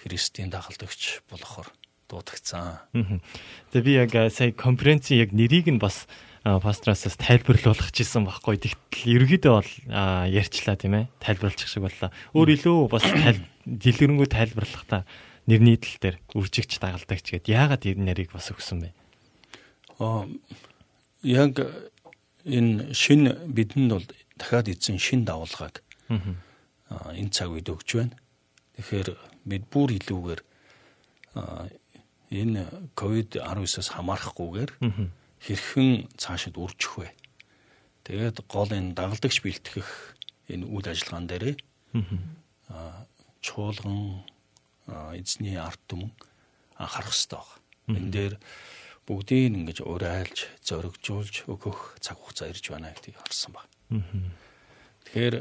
[0.00, 1.68] Христийн дагалдагч болохоор
[2.08, 2.80] дуудагцсан.
[3.72, 6.06] Тэгээ би яг сая конференцийн яг нэрийг нь бас
[6.46, 8.62] пастраасаас тайлбарлуулах гэсэн байхгүй.
[8.62, 9.72] Тэгтэл ерөөдөө бол
[10.30, 11.04] ярьчлаа тийм ээ.
[11.18, 12.14] Тайлбарлчих шиг боллоо.
[12.38, 13.02] Өөр илүү бас
[13.66, 15.02] дэлгэрэнгүй тайлбарлах та
[15.50, 18.90] нэрний тал дээр үржигч дагалдагч гэд яагаад энэ нэрийг бас өгсөн бэ?
[19.98, 20.30] Аа,
[21.26, 21.58] яг
[22.46, 24.06] энэ шин бидэнд бол
[24.38, 28.14] дахиад эзэн шин давалгааг аа, энэ цаг үед өгч байна.
[28.78, 29.18] Тэгэхээр
[29.50, 30.40] бид бүр илүүгээр
[31.42, 31.66] аа,
[32.30, 34.70] энэ ковид 19-оос хамаарахгүйгээр
[35.44, 37.08] хэрхэн цаашид үржих вэ?
[38.06, 40.16] Тэгээд гол энэ дагалдагч бэлтгэх
[40.48, 41.56] энэ үйл ажиллагаан дээрээ
[42.70, 43.06] аа,
[43.42, 44.22] чуулган
[45.18, 46.10] эзний ард түмэн
[46.78, 47.98] анхаарах хэрэгтэй байна.
[47.98, 48.34] Энэ дээр
[49.06, 53.66] бүгдийг ингэж урайлж, зоригжуулж өгөх цаг хугацаа ирж байна гэдгийг харсан баг.
[55.06, 55.34] Тэгэхээр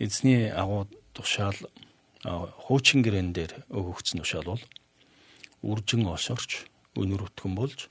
[0.00, 1.56] эзний агуу тушаал
[2.24, 4.64] аа, хуучин гэрэн дээр өгөгдсөн тушаал бол
[5.64, 6.64] үржин осорч,
[6.96, 7.88] өнөр өтгөн болж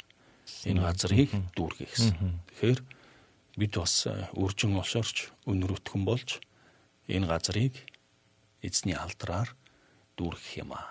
[0.66, 2.40] энэ газрыг дүүргэх гэсэн.
[2.54, 2.80] Тэгэхээр
[3.58, 6.40] бид бас үржин олшорч өнөр өтгөн болж
[7.08, 7.76] энэ газрыг
[8.64, 9.52] эзний алдраар
[10.18, 10.88] дүүргэх юм аа.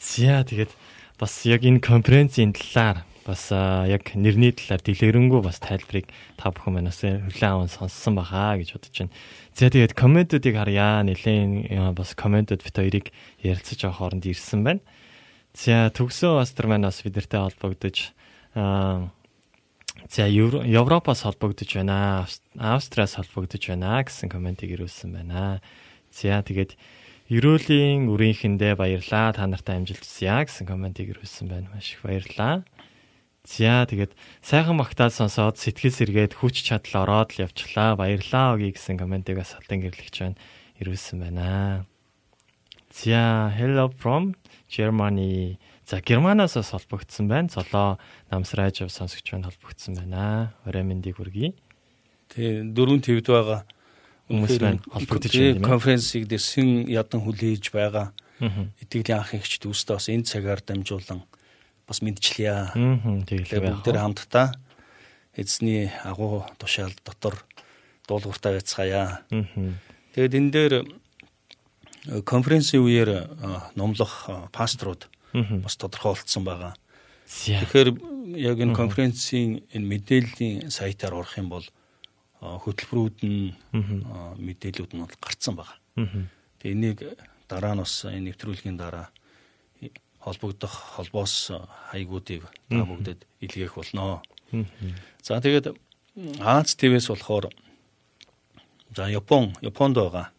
[0.00, 0.72] За тэгээд
[1.20, 6.08] бас яг энэ конференцийн талаар бас яг нэрний талаар дэлгэрэнгүй бас тайлбарыг
[6.40, 9.12] та бүхэн манаас хүлээн аван сонссон баха гэж бодож байна.
[9.52, 11.04] За тэгээд комментуудыг харъя.
[11.04, 13.06] Нилээн бас комментууд бит хоёрыг
[13.44, 14.80] ярилцаж авах хооронд ирсэн байна.
[15.60, 18.16] За төгсөө бас тэр маань бас бидэртэй холбогдож
[18.56, 19.12] аа
[20.08, 22.26] За Европоос холбогдож байна.
[22.56, 25.60] Австриас холбогдож байна гэсэн комментиг ирүүлсэн байна.
[26.08, 26.80] За тэгээд
[27.28, 29.36] Ерөөлийн үрийнхэндээ баярлаа.
[29.36, 31.68] Та нартай амжилт хүсье гэсэн комментиг ирүүлсэн байна.
[31.70, 32.64] Маш их баярлаа.
[33.44, 37.94] За тэгээд сайхан магтаал сонсоод сэтгэл сэргээд хүч чадал ороод л явчлаа.
[38.00, 40.40] Баярлаа өгье гэсэн комментиг бас халтан гэрлэгч байна.
[40.80, 41.84] Ирүүлсэн байна.
[42.90, 44.39] За hello from
[44.70, 45.58] Germany.
[45.84, 47.50] За Германаас холбогдсон байна.
[47.50, 47.98] Цолоо
[48.30, 50.54] намсрааж сонсогч байна холбогдсон байна.
[50.64, 51.52] Орой мэндийг хүргэе.
[52.30, 53.60] Тэгээ дөрөв твд байгаа
[54.30, 55.66] хүмүүс байна холбогдож байна тийм ээ.
[55.66, 58.14] Конференцийг дэсэн ядан хүлээж байгаа.
[58.78, 61.26] Итгэлийн анх ихч дүүстээ бас энэ цагаар дамжуулан
[61.90, 62.78] бас мэдчлээ.
[63.26, 63.60] Тэгэлээ.
[63.66, 64.54] бүгд хамтдаа
[65.34, 67.42] эзний агуу тушаал дотор
[68.06, 69.26] дуулууртаа байцгаая.
[70.14, 70.74] Тэгээд энэ дээр
[72.24, 73.10] конференцийн үеэр
[73.76, 76.74] номлох пасторууд бас тодорхойлцсон байгаа.
[77.28, 77.88] Тэгэхээр
[78.36, 81.66] яг энэ конференцийн энэ мэдээллийн сайтаар орох юм бол
[82.40, 83.52] хөтөлбөрүүд нь
[84.40, 85.78] мэдээлүүд нь бол гарцсан байгаа.
[86.60, 86.98] Тэгээ энийг
[87.48, 89.12] дараа нь бас энэ нэвтрүүлгийн дараа
[90.20, 91.52] холбогдох холбоос
[91.92, 94.24] хаягуудыг та бүгдэд илгээх болно.
[95.22, 95.76] За тэгээд
[96.40, 97.48] Аз ТВ-с болохоор
[98.96, 100.30] за Япон Японд байгаа.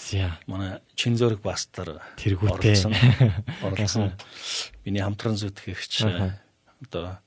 [0.00, 2.88] За Манай Чинзөрг бастар тэргүүтэй.
[3.60, 4.16] оролцсон.
[4.84, 6.08] Миний хамтран зүтгэгч
[6.88, 7.20] одоо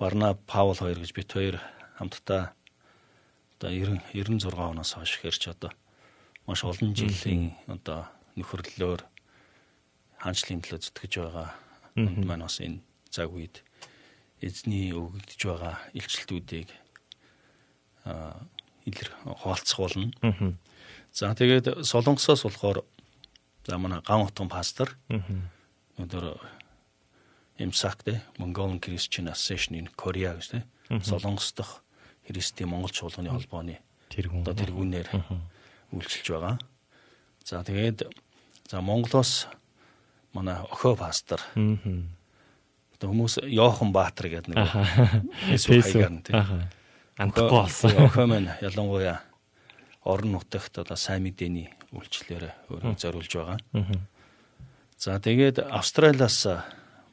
[0.00, 1.60] Барна Паул хоёр гэж бит хоёр
[2.00, 2.56] хамтдаа
[3.60, 5.70] одоо 90 96 оноос хойш хэрч одоо
[6.48, 8.08] маш олон жилийн одоо
[8.40, 9.04] нөхөрлөлөөр
[10.24, 11.48] хаанчлалын төлөө зүтгэж байгаа.
[12.00, 12.80] Энд маань бас энэ
[13.12, 13.60] цаг үед
[14.40, 16.68] эзний өгөгдөж байгаа илчлэлтүүдийг
[18.08, 18.40] а
[18.88, 19.08] илэр
[19.44, 20.08] хуваалцах болно.
[21.12, 22.84] За тэгээд Солонгосоос болохоор
[23.66, 24.96] за манай ган утган пастор.
[25.98, 26.38] Өнөөдөр
[27.60, 30.64] Имсак те Mongolian Christian Association in Korea гэж те.
[31.02, 31.82] Солонгос дахь
[32.26, 33.78] христийн монгол чуулганы холбооны
[34.10, 35.08] тэргүүн одоо тэргүүнээр
[35.92, 36.56] үйлчилж байгаа.
[37.44, 38.06] За тэгээд
[38.70, 39.46] за Монголоос
[40.32, 41.42] манай охио пастор.
[41.54, 44.62] Одоо хүмүүс Йохан Баатар гэдэг нэг
[45.50, 46.38] Facebook хаягаар нь тийм
[47.18, 47.90] андахгүй болсон.
[47.98, 49.29] охио маань ялангуяа
[50.04, 53.58] орон нутагт одоо сайн мэдээний үйлчлэлээр өөрөө зориулж байгаа.
[54.96, 56.46] За тэгээд Австралиас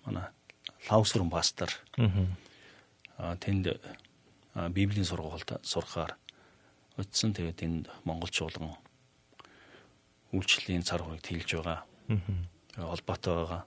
[0.05, 0.27] манай
[0.89, 1.71] Лаусрын пастор
[3.17, 3.75] аа тэнд
[4.71, 6.15] Библийн сургуульд сурахаар
[6.97, 7.33] очисон.
[7.33, 8.75] Тэгээд энд Монгол чуулган
[10.31, 11.83] үйлчлэлийн цар хугыг тэлж байгаа.
[12.75, 13.63] Холбоотой байгаа.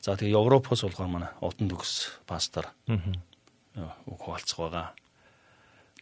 [0.00, 4.86] За тэгээд Европоос болохоор манай Утан төгс пастор үг хуваалцах байгаа.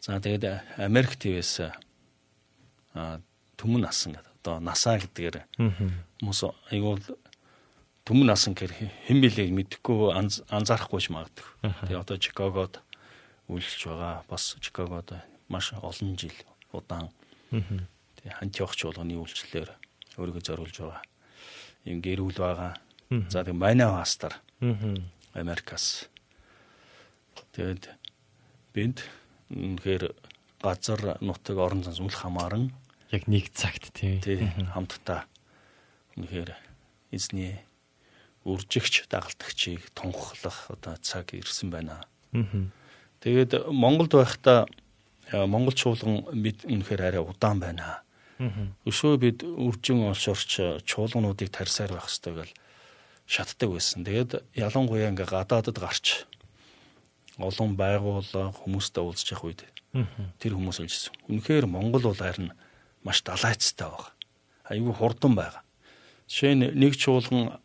[0.01, 1.73] За тэгээд Америк а
[2.95, 4.33] түмэн насан гэдэг.
[4.41, 6.41] Одоо насаа гэдгээр хүмүүс
[6.73, 7.05] айгуул
[8.09, 8.73] түмэн насан гэр
[9.07, 10.17] хэн билээ мэдэхгүй
[10.51, 11.47] анзаарахгүй ч магадгүй.
[11.87, 12.81] Тэгээ одоо Чикагод
[13.47, 14.25] үйлчилж байгаа.
[14.27, 15.15] Бас Чикагод
[15.47, 16.35] маш олон жил
[16.73, 17.13] удаан
[17.51, 19.71] тэгээ хантиох чуулганы үйлчлэлээр
[20.17, 21.03] өөрийгөө зориулж байгаа.
[21.85, 22.75] Ийм гэрүүл байгаа.
[23.29, 24.35] За тэгээ манай пастор
[25.35, 26.09] Америкас.
[27.53, 27.93] Тэгээд
[28.75, 29.05] бид
[29.51, 30.15] үнэхээр
[30.63, 32.71] газар нутаг орон зан сүмэл хамааран
[33.11, 34.21] яг нэг цагт тийм.
[34.21, 34.39] тий
[34.75, 35.27] хамтдаа
[36.17, 36.55] үнэхээр
[37.11, 37.59] эзний
[38.45, 42.01] үржигч дагалдагчийг тунхлах одоо цаг ирсэн байна.
[43.21, 44.67] Тэгээд Монголд байхдаа
[45.33, 48.01] Монгол чуулган бид үнэхээр арай удаан байна.
[48.89, 52.55] Өшөө бид үржин олшорч чуулгануудыг тарьсаар байх хэрэгтэй гэл
[53.29, 54.03] шатдаг байсан.
[54.09, 56.25] Тэгээд ялангуяа ингээ гадаадд гарч
[57.37, 59.69] олон байгууллага хүмүүстэй уулзчих үед
[60.41, 61.13] тэр хүмүүс хэлжсэн.
[61.29, 62.57] Үнэхээр Монгол бол харин
[63.05, 64.13] маш далайцтай байгаа.
[64.71, 65.63] Айгүй хурдан байгаа.
[66.29, 67.59] Жишээ нь нэг чуулган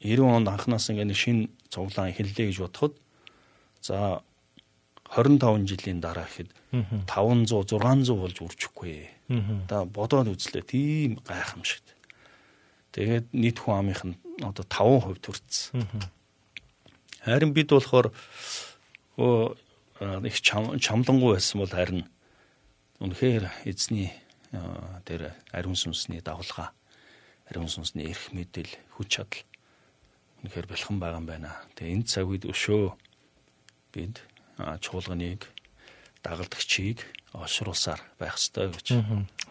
[0.00, 2.94] 90 онд анханаас ингээ нэг шин цуглаан эхэллээ гэж бодоход
[3.82, 4.20] за
[5.14, 6.50] 25 жилийн дараа гэхэд
[7.08, 9.08] 500 600 болж үржихгүй.
[9.64, 11.86] Одоо бодоод үзлээ тийм гайхамшигт.
[12.92, 15.88] Тэгээд нийт хүн амынх нь одоо 5% төрцсөн.
[17.24, 18.12] Харин бид болохоор
[19.18, 22.04] их чамлангуй байсан бол харин
[23.00, 24.12] үнэхээр эзний
[25.04, 26.70] тэр ариун сүнсний дагуулга
[27.50, 29.42] ариун сүнсний эрх мэдэл хүч чадал
[30.44, 31.50] үнэхээр бэлхэн байгаа юм байна.
[31.76, 32.92] Тэгээ энэ цаг үед өшөө
[33.96, 34.20] бид
[34.60, 35.48] чуулганыг
[36.20, 39.00] дагалдагчийг олшруулсаар байх ёстой гэж.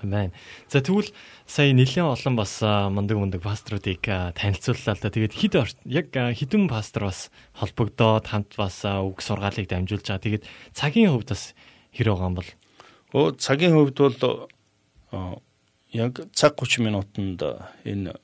[0.01, 0.32] Амен.
[0.70, 1.12] За тэгвэл
[1.45, 5.12] сая нэлээд олон бас мундаг мундаг пасторуудыг танилцууллаа л да.
[5.12, 5.54] Тэгээд хэд
[5.91, 7.28] яг хідэн пастор бас
[7.60, 10.24] холбогдоод хамт бас үг сургаалыг дамжуулж байгаа.
[10.24, 11.51] Тэгээд цагийн хувьд бас
[11.91, 12.51] хэр байгаа юм бол?
[13.12, 14.47] Оо цагийн хувьд бол
[15.93, 17.41] яг цаг 30 минутанд
[17.86, 18.16] энэ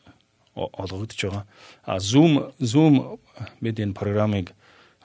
[0.55, 1.45] олгогдож байгаа.
[1.85, 3.19] А Zoom Zoom
[3.61, 4.53] бид энэ программыг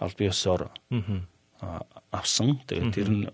[0.01, 0.69] аль биесээр
[2.11, 2.61] авсан.
[2.67, 3.25] Тэгээд тэр нь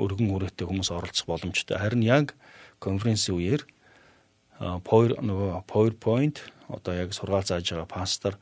[0.00, 1.76] өргөн үрээтэй хүмүүс оролцох боломжтой.
[1.76, 2.34] Харин яг
[2.80, 3.62] конференцийн үеэр
[4.60, 8.36] Power нөгөө PowerPoint одоо яг сургаал зааж байгаа пастор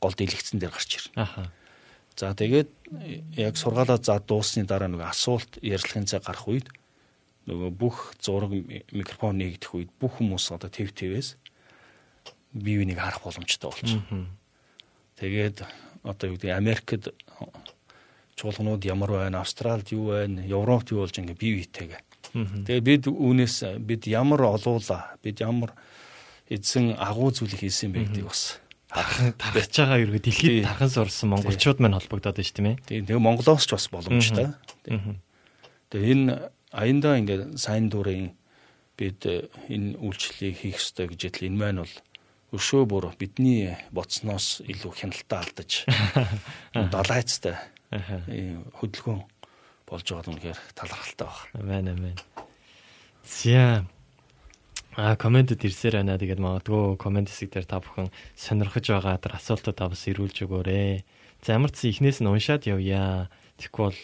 [0.00, 1.20] гол дэлгэцэн дээр гарч ирнэ.
[1.20, 1.52] Аха.
[2.16, 2.68] За тэгээд
[3.36, 6.66] яг сургаалаа за дууссаны дараа нөгөө асуулт ярилцлагын цаг гарах үед
[7.48, 8.52] нөгөө бүх зураг
[8.92, 11.36] микрофон нэгдэх үед бүх хүмүүс одоо төв твээс
[12.52, 14.26] бие биенийг харах боломжтой болчихно.
[15.16, 15.64] Тэгээд
[16.02, 17.08] одоо юу гэдэг Америкт
[18.36, 22.02] чуулганууд ямар байна, Австралид юу байна, Европт юу болж ингээ бие биетэйгээ.
[22.66, 25.72] Тэгээ бид үүнээс бид ямар олуула, бид ямар
[26.48, 28.58] эзэн агуу зүйлийг хийсэн бэ гэдгийг бас
[28.90, 32.76] харах тархаж байгаа ерөөд дэлхийд тархан сурсан монголчууд маань холбогдоод байна шүү дээ.
[32.90, 34.50] Тийм тэгээ Монголоос ч бас боломжтой.
[35.94, 36.34] Тэгээ энэ
[36.70, 38.34] аяндаа ингээ сайн дурын
[38.96, 41.96] бид энэ үйлчлэлийг хийх ёстой гэж ядл энэ маань бол
[42.54, 45.86] өшөө бүр бидний боцноос илүү хяналтаа алдаж
[46.94, 47.54] далайцтай
[47.90, 49.20] хөдөлгөөн
[49.86, 51.58] болж байгаа нь үнэхээр талархалтай байна.
[51.58, 52.16] Амен амен.
[53.26, 53.86] Зя
[54.98, 56.18] А комментэд ирсээр байна.
[56.18, 61.06] Тэгээд магадгүй коммент хэсэг дээр та бүхэн сонирхож байгаа тэр асуултууд та бас ирүүлж өгөөрэй.
[61.46, 63.30] За ямар ч ихнээс нь уншаад явъя.
[63.58, 64.00] Тэгэхгүй бол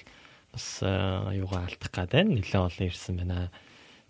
[0.56, 2.32] бас аюугаа алдах гад байна.
[2.32, 3.52] Нилээ олон ирсэн байна.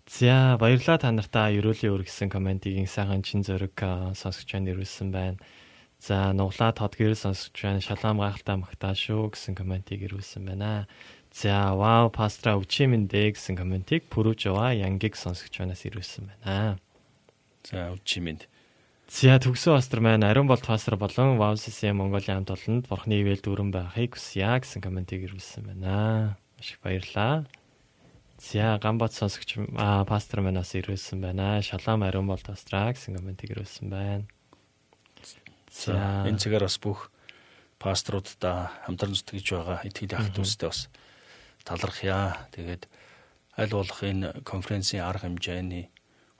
[0.07, 3.75] За баярлалаа та нартаа ерөөлийн өр гэсэн комментиг сайхан чин зөрөг
[4.15, 5.35] сонсогч байна ирүүлсэн байна.
[5.99, 7.83] За нуглаа тод гэрэл сонсогч байна.
[7.83, 10.87] Шалаам гайхалтай магтаа шүү гэсэн комментиг ирүүлсэн байна.
[11.35, 16.79] За вау пастра үчимэндэ гэсэн комментиг Пүрүжава Янгиг сонсогч банаас ирүүлсэн байна.
[17.67, 18.47] За үчимэнд.
[19.07, 23.71] За төгсөө пастор маань ариун болт пастор болон Вавсисийн Монголын хамт олонд бурхны ивэл дүүрэн
[23.71, 26.35] байхыг хүсье гэсэн комментиг ирүүлсэн байна.
[26.59, 27.47] Маш их баярлалаа.
[28.35, 29.55] За гамбат сонсогч
[30.11, 31.63] пастор манаас ирүүлсэн байна.
[31.63, 34.27] Шалаам ариун болт пастраа гэсэн комментиг ирүүлсэн байна.
[35.71, 37.07] За энэ цагаар бас бүх
[37.79, 40.91] пасторудаа хамтран зүтгэж байгаа итгэл ах дүүстэй бас
[41.63, 42.43] талархъя.
[42.51, 42.91] Тэгээд
[43.55, 45.87] аль болох энэ конференцийн арга хэмжээний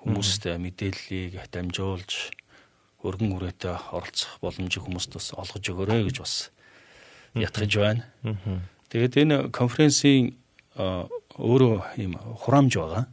[0.03, 2.35] хүмүүстэй мэдээллийг дамжуулж
[3.07, 6.33] өргөн үрээтэй оролцох боломжийг хүмүүст бас олгож өгөөрэй гэж бас
[7.33, 8.03] ятгахж байна.
[8.91, 10.35] Тэгээд энэ конференцийн
[10.75, 13.03] өөрөө ийм хураамж байгаа.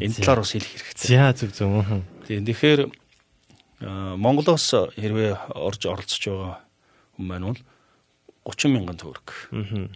[0.00, 1.08] Энэ талаар бас хэлэх хэрэгтэй.
[1.16, 1.84] За зүг зүг.
[2.28, 2.80] Тэгэхээр
[4.20, 6.52] Монголоос хэрвээ орж оролцож байгаа
[7.16, 7.60] хүн маань бол
[8.44, 9.28] 30 мянган төгрөг.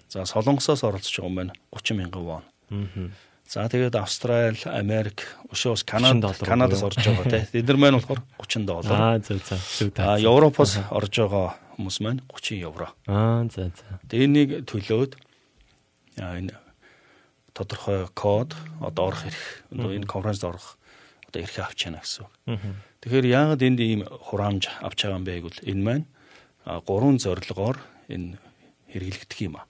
[0.08, 2.44] За Солонгосоос оролцож байгаа хүн маань 30 мянган вон.
[3.48, 7.64] За тэгээд Австрали, Америк, өшөөс Канада, Канадаас орж байгаа тийм.
[7.64, 8.92] Эдгээр маань болохоор 30 доллар.
[8.92, 9.56] Аа зөв зөв.
[9.56, 10.12] Зөв та.
[10.12, 12.92] А Европоос орж байгаа хүмүүс маань 30 евро.
[13.08, 13.96] Аа за за.
[14.04, 15.16] Тэгээд энийг төлөөд
[16.20, 16.52] энэ
[17.56, 18.52] тодорхой код
[18.84, 19.96] одоо орох хэрэг.
[19.96, 20.76] Энэ конференцд орох
[21.32, 22.60] одоо эрхээ авч яана гэсэн үг.
[23.00, 26.06] Тэгэхээр яагаад энд ийм хураамж авч байгаа юм бэ гэвэл энэ маань
[26.84, 27.80] гурван зорилгоор
[28.12, 28.36] энэ
[28.92, 29.64] хэрэглэгдэх юм аа.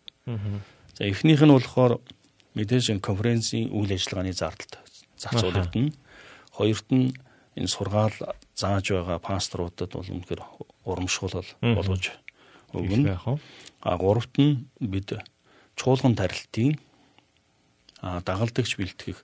[0.98, 2.02] За эхнийх нь болохоор
[2.55, 4.78] мэдээж энэ конференцийн үйл ажиллагааны зардалд
[5.18, 5.92] зарцуулагдана.
[6.55, 7.12] Хоёрт нь
[7.57, 8.14] энэ сургаал
[8.55, 10.42] зааж байгаа пасторуудад бол үнэхээр
[10.84, 12.12] урамшуул болгож
[12.72, 13.18] өгнө.
[13.82, 15.12] А гуравт нь бид
[15.76, 16.78] чуулган тарилтын
[18.03, 19.22] дагалдагч бэлтгэх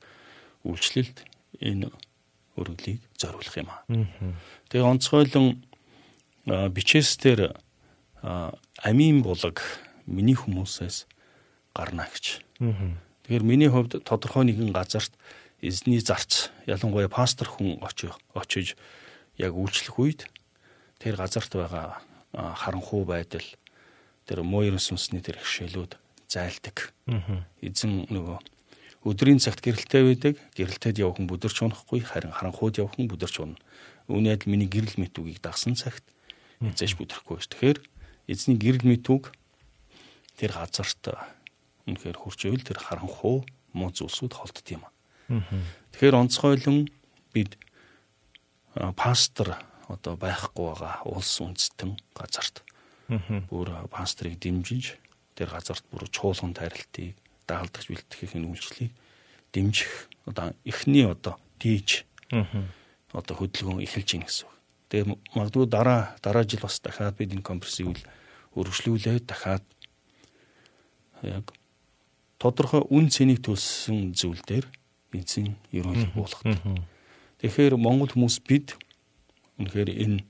[0.66, 1.16] үйлчлэлд
[1.60, 1.90] энэ
[2.58, 3.82] өргөлийг зориулах юм аа.
[4.70, 5.62] Тэгээ онцгойлон
[6.46, 7.54] бичээсээр
[8.82, 9.62] амийн булаг
[10.06, 11.06] миний хүмүүсээс
[11.74, 12.42] гарна гэж.
[13.24, 15.12] Тэгэхээр миний хувьд тодорхой нэгэн газарт
[15.64, 18.76] эзний зарц ялангуяа пастор хүн очиж
[19.40, 20.28] яг үйлчлэх үед
[21.00, 23.44] тэр газарт байгаа харанхуй байдал
[24.28, 25.96] тэр муур сүнсний тэр хшээлүүд
[26.28, 26.92] зайлдаг.
[27.64, 28.38] Эзэн нөгөө
[29.04, 30.34] өдрийн цагт гэрэлтэй байдаг.
[30.56, 33.60] Гэрэлтэд явах хүн бүдэрч унахгүй, харин харанхууд явах хүн бүдэрч унна.
[34.08, 36.04] Үүнээд миний гэрэл мэт үгийг дагсан цагт
[36.60, 37.52] эзэж бүдрэхгүй ш.
[37.52, 37.78] Тэгэхээр
[38.32, 39.32] эзний гэрэл мэт үг
[40.40, 41.04] тэр газарт
[41.86, 44.84] үнэхээр хурж ивэл тэр харанхуу муу зүйлсүүд холдд юм.
[45.92, 46.88] Тэгэхээр онцгойлон
[47.32, 47.58] бид
[48.96, 49.58] пастор
[49.88, 52.64] одоо байхгүй байгаа улс үндэстэн газарт
[53.50, 54.96] бүр пастрыг дэмжиж
[55.36, 57.16] тэр газарт бүр чуулган тарилтыг
[57.46, 58.92] дагалдагч бэлтгэхийн үйлчлэлийг
[59.52, 62.04] дэмжих одоо эхний одоо дийж
[63.12, 64.54] одоо хөдөлгөөн эхэлж гин гэсэн үг.
[64.88, 65.06] Тэгээ
[65.36, 68.00] магадгүй дараа дараа жил бас дахиад бид энэ конференцийг
[68.56, 69.64] үргэлжлүүлээд дахиад
[71.22, 71.44] яг
[72.38, 74.66] тодорхой үн цэнийг төлсөн зүйл дээр
[75.12, 76.60] бензин ерөөлөг буулгадаг.
[77.40, 78.74] Тэгэхээр Монгол хүмүүс бид
[79.58, 80.24] үнэхээр энэ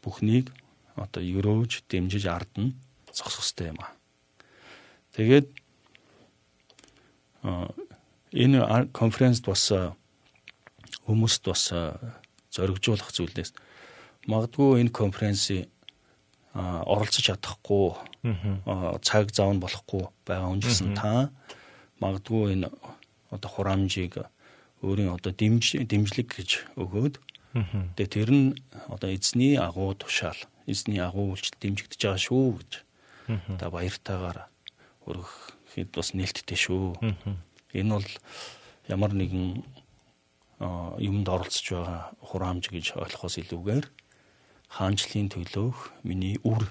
[0.00, 0.52] бүхнийг
[0.96, 2.72] одоо өрөөж дэмжиж ардна
[3.12, 3.92] зогсох хэрэгтэй юм аа.
[5.16, 5.48] Тэгээд
[8.32, 9.68] энэ конференцд бас
[11.04, 11.64] хүмүүст бас
[12.52, 13.52] зоригжуулах зүйлээс
[14.28, 15.71] магадгүй энэ конференцийг
[16.54, 17.96] оролцож чадахгүй.
[19.00, 21.32] Цаг зав нь болохгүй байгаа хүн гэсэн та
[22.00, 22.68] магадгүй энэ
[23.32, 24.28] одоо хураамжийг
[24.84, 27.16] өөрийн одоо дэмж дэмжлэг гэж өгөөд.
[27.96, 28.48] Тэгээ тэр нь
[28.88, 30.38] одоо эзний агуу тушаал
[30.68, 32.70] эзний агуу үйлчлэл дэмжигдэж байгаа шүү гэж
[33.56, 34.38] та баяртайгаар
[35.08, 37.00] өргөхэд бас нээлттэй шүү.
[37.72, 38.08] Энэ бол
[38.88, 39.64] ямар нэгэн
[41.00, 43.86] юмд оролцож байгаа хураамж гэж ойлгохоос илүүгээр
[44.72, 46.64] хаанчлалын төлөөх миний үр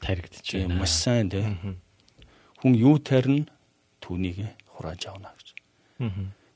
[0.00, 0.80] таригдж байна.
[0.80, 1.44] Маш сайн тий.
[2.62, 3.46] Хүн юу тарина
[4.00, 4.40] түүнийг
[4.72, 5.48] хурааж авна гэж.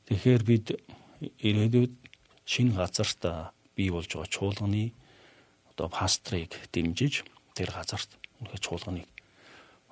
[0.08, 0.66] Тэгэхээр бид
[1.20, 1.92] ирээдүйд
[2.46, 3.22] шинэ газарт
[3.76, 4.92] бий болж байгаа чуулганы
[5.74, 8.10] одоо пастрыг дэмжиж тэр газарт
[8.40, 9.08] үнэхээр чуулганыг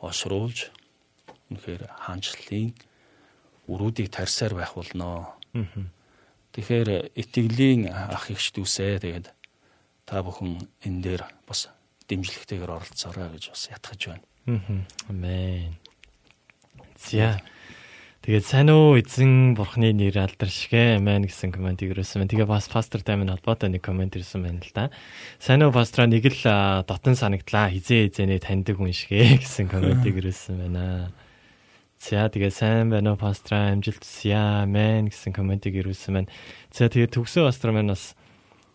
[0.01, 0.71] ошруулж
[1.51, 2.73] үнэхээр хаанчлалын
[3.69, 5.35] өрүүдийг тарьсаар байх болно.
[6.55, 9.27] Тэгэхээр итгэлийн ах ихч дүүсээ тэгээд
[10.11, 11.71] та бүхэн энэ дээр бас
[12.11, 14.27] дэмжлэгтэйгээр оролцоорой гэж бас ятгахж байна.
[15.07, 15.79] Амен.
[16.99, 17.39] За.
[18.27, 22.33] Тэгээд сайн уу эзэн бурхны нэр алдаршгэ амен гэсэн комент ирсэн байна.
[22.35, 24.91] Тэгээ бас пастор таймын холбоотой нэг комент ирсэн байна л да.
[25.39, 26.43] Сайн уу пастора нэг л
[26.91, 27.71] дотн санагдлаа.
[27.71, 31.15] Хизээ хизээнэ таньдаг хүн шигэ гэсэн комент ирсэн байна.
[32.03, 34.37] За тэгээ сайн байна уу пастора амжилт хүсье
[34.67, 36.33] амен гэсэн комментиг ирүүлсэн байна.
[36.75, 38.19] За тэгээ төгсөө пастор маань бас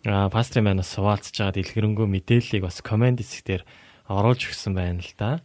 [0.06, 3.64] а пастор маань бас суулцж байгаа дэлгэрэнгүй мэдээллийг бас комент хэсгээр
[4.10, 5.41] оруулж өгсөн байна л да.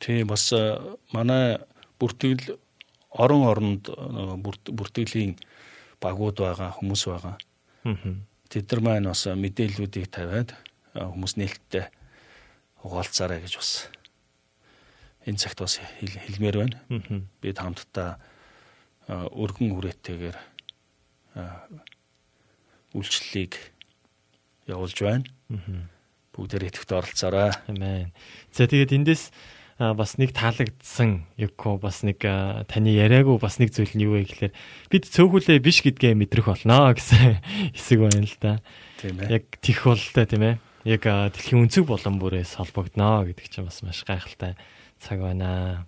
[0.00, 0.48] Тий бас
[1.12, 1.60] манай
[2.00, 2.56] бүртгэл
[3.12, 3.84] орон оронд
[4.72, 5.36] бүртгэлийн
[6.00, 7.36] багууд байгаа хүмүүс байгаа.
[8.48, 10.56] Тэд нар маань бас мэдээллүүдийг тавиад
[10.96, 11.86] хүмүүс нээлттэй
[12.82, 13.70] угаалцаарай гэж бас
[15.28, 16.78] энэ цагт бас хэлмээр байна.
[17.44, 18.16] Бид хамтдаа
[19.08, 20.36] өргөн үрээтэйгээр
[22.92, 23.52] үйлчлэлийг
[24.68, 25.26] явуулж байна.
[26.32, 27.52] Бүгдээр идэвхтэй оролцоорой.
[27.68, 28.12] Амен.
[28.54, 29.32] За тэгээд эндээс
[29.78, 32.22] бас нэг таалагдсан юко бас нэг
[32.70, 34.52] таны яриаггүй бас нэг зүйл нь юу вэ гэхээр
[34.92, 37.42] бид цөөхүлээ биш гэдгээ мэдрэх болно гэсэн
[37.74, 38.52] хэсэг байна л да.
[39.02, 39.42] Тийм ээ.
[39.42, 40.54] Яг тих болтой тийм ээ.
[40.86, 44.54] Яг дэлхийн өнцөг болон бүрээс холбогдно гэдэг чинь бас маш гайхалтай
[45.02, 45.86] цаг байна.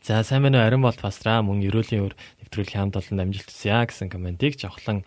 [0.00, 3.84] За сайн байна уу ариун болт пастраа мөн ерөөлийн өр нэвтрүүлгийн хамт олон амжилт хүсье
[3.84, 5.04] гэсэн комментиг жавхлан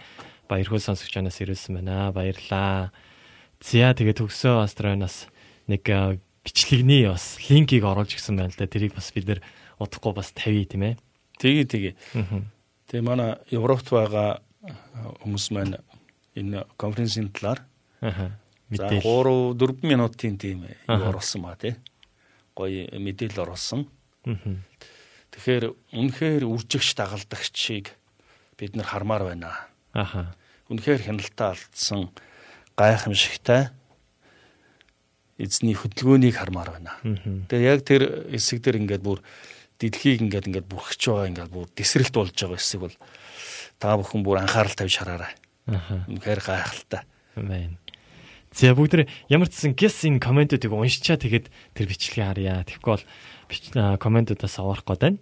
[0.48, 2.12] баярхуу сонсогч анаас ирүүлсэн байна.
[2.16, 2.92] Баярлаа.
[3.62, 5.28] Зя тэгээ төгсөө астронаас
[5.68, 5.86] нэг
[6.46, 8.70] бичлэгний бас линкийг оруулж гисэн байна л да.
[8.70, 9.42] Тэрийг бас бид нэр
[9.82, 10.96] удахгүй бас тавья тийм ээ.
[11.42, 11.94] Тэгээ тэгээ.
[12.92, 14.40] Тэгээ манай Европт байгаа
[15.26, 15.82] хүмүүс маань
[16.38, 17.66] энэ конференцийн талаар
[18.70, 21.76] мэдээлэл 3 4 минутын тийм оруулсан ба тий.
[22.54, 23.90] Гоё мэдээлэл оруулсан.
[25.36, 27.92] Тэгэхээр үнэхээр үржигч дагалдагчийг
[28.56, 29.52] бид нар хармаар байна.
[29.96, 30.36] Аха.
[30.68, 32.12] Үнэхээр хяналтаа алдсан
[32.76, 33.72] гайхамшигтай
[35.40, 37.00] эзний хөдөлгөөнийг хармаар байна.
[37.48, 39.24] Тэгээ яг тэр хэсэг дээр ингээд бүр
[39.80, 42.96] дэлхийг ингээд ингээд бүрхэж байгаа ингээд бүр тесрэлт болж байгаа хэсэг бол
[43.80, 45.32] та бүхэн бүр анхаарал тавьж хараарай.
[45.68, 46.04] Аха.
[46.12, 47.02] Үнэхээр гайхалтай.
[47.36, 47.80] Амен.
[48.56, 52.64] За бүгд ямар ч гэсэн гэс энэ комментуудыг уншичаа тэгээд тэр бичлэгийг харъя.
[52.64, 53.04] Тэгэхгүй бол
[54.00, 55.20] комментуудаас аврах гээд байна.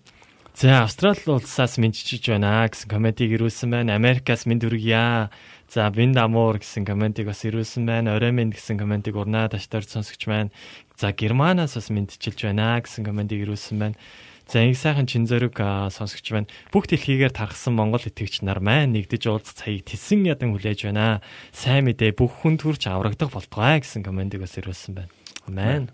[0.55, 3.97] За Австрали улсаас мэдчиж байна гэсэн комментиг ирүүлсэн байна.
[3.97, 5.33] Америкаас мэд хүргье.
[5.65, 8.13] За Бинд Амуур гэсэн комментиг бас ирүүлсэн байна.
[8.13, 10.53] Орой минь гэсэн комментиг урнаа таштаар сонсогч байна.
[10.93, 13.97] За Германаас бас мэдчилж байна гэсэн комментиг ирүүлсэн байна.
[14.45, 16.45] За их сайхан чин зориг сонсогч байна.
[16.69, 21.25] Бүх дэлхийгээр тархсан Монгол итгэгч нар маань нэгдэж уулз цагийг тэсэн ядан хүлээж байна.
[21.49, 25.09] Сайн мэдээ бүх хүн төрч аврагдах болтугай гэсэн комментиг бас ирүүлсэн байна.
[25.49, 25.89] Амен.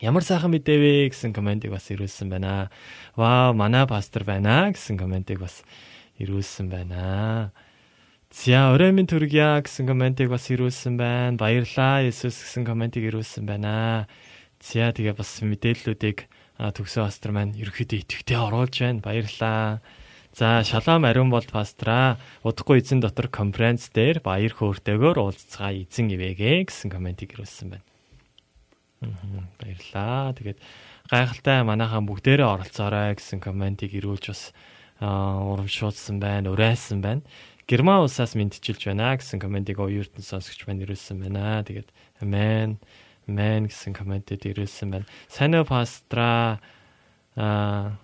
[0.00, 2.72] Ямар сайхан мэдээ вэ гэсэн комментиг бас ирүүлсэн байна.
[3.20, 5.60] Вау, манай пастор байна гэсэн комментиг бас
[6.16, 7.52] ирүүлсэн байна.
[8.32, 11.36] За, орой минь төргийа гэсэн комментиг бас ирүүлсэн байна.
[11.36, 14.08] Баярлаа Есүс гэсэн комментиг ирүүлсэн байна.
[14.64, 16.24] За, тэгээ бас мэдээллүүдийг
[16.56, 19.04] төгсөө пастор маань ерөөхдөө итгэвтэй оруулж байна.
[19.04, 19.84] Баярлаа.
[20.32, 26.72] За, шалаам ариун болт пастраа удахгүй эзэн дотор конференц дээр баяр хөөртэйгээр уулзцаа эзэн ивэгээ
[26.72, 27.89] гэсэн комментиг ирүүлсэн байна.
[29.00, 30.32] Баярлаа.
[30.36, 30.58] Тэгээд
[31.08, 34.42] гайхалтай манайхаа бүгдээрээ оролцоорой гэсэн комментиг ирүүлж бас
[35.00, 37.22] урамшуулсан байна, урайсан байна.
[37.64, 41.64] Герман улсаас мэдчилж байна гэсэн комментиг оюутан сонсогч маань ирүүлсэн байна.
[41.64, 41.88] Тэгээд
[42.20, 42.76] амен,
[43.24, 45.08] амен гэсэн комментэд ирүүлсэн байна.
[45.32, 46.60] Сайн уу пастра
[47.36, 47.96] Аа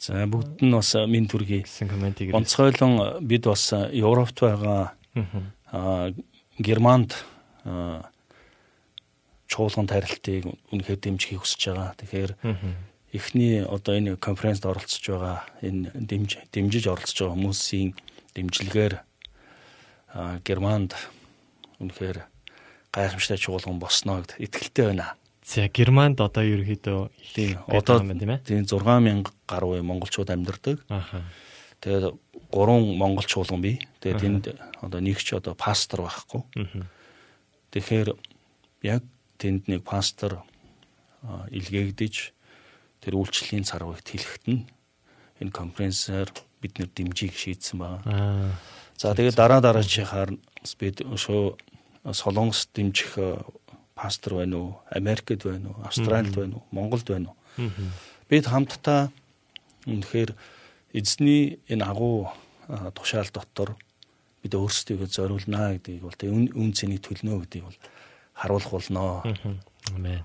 [0.00, 1.66] За бүгд нь бас минь төргий.
[1.66, 5.26] гэсэн комментиг Онцгойлон бид бас Европт байгаа Аа.
[5.72, 6.14] аа,
[6.58, 7.12] Германд
[7.64, 8.08] аа,
[9.50, 11.98] чуулган тарилтыг үнэхээр дэмжихийг хүсэж байгаа.
[11.98, 12.32] Тэгэхээр
[13.10, 17.90] эхний одоо энэ конференцд оролцож байгаа энэ дэмж дэмжиж оролцож байгаа хүмүүсийн
[18.38, 18.94] дэмжлэгээр
[20.46, 20.94] Германд
[21.82, 22.22] үнэхээр
[22.94, 25.14] гайхамшигтай чуулган босноо гэдэгт итгэлтэй байна.
[25.42, 28.38] За Германд одоо ерөөхдөө Тийм одоо тийм ээ.
[28.46, 30.78] тийм 6000 гаруй монголчууд амьдардаг.
[30.86, 31.26] Ааха.
[31.82, 32.14] Тэгээд
[32.50, 33.80] гурван монгол чуулган бий.
[33.98, 34.44] Тэгээд тэнд
[34.82, 36.42] одоо нэг ч одоо пастор байхгүй.
[37.74, 38.14] Тэгэхээр
[38.82, 39.02] яг
[39.40, 40.44] тэнд нэг пастор
[41.24, 42.14] илгээгдэж
[43.00, 44.68] тэр үйлчлэлийн царгыг тэлэхэд нь
[45.40, 46.28] энэ конференсээр
[46.60, 48.52] бид нэр дэмжийг шийдсэн байна.
[49.00, 50.36] За тэгээд дараа дараачихаар
[50.76, 51.56] бид шөө
[52.12, 53.16] солонгос дэмжих
[53.96, 57.68] пастор байна уу, Америкт байна уу, Австралид байна уу, Монголд байна уу?
[58.28, 59.08] Бид хамтдаа
[59.88, 60.36] үнэхээр
[60.92, 62.28] эзний энэ агуу
[62.94, 63.76] тушаал дотор
[64.42, 67.78] бид өөрсдийгөө зориулнаа гэдгийг бол тэг үн үн цэнийг төлнө гэдгийг бол
[68.34, 69.22] харуулах болноо.
[69.94, 70.24] Амен.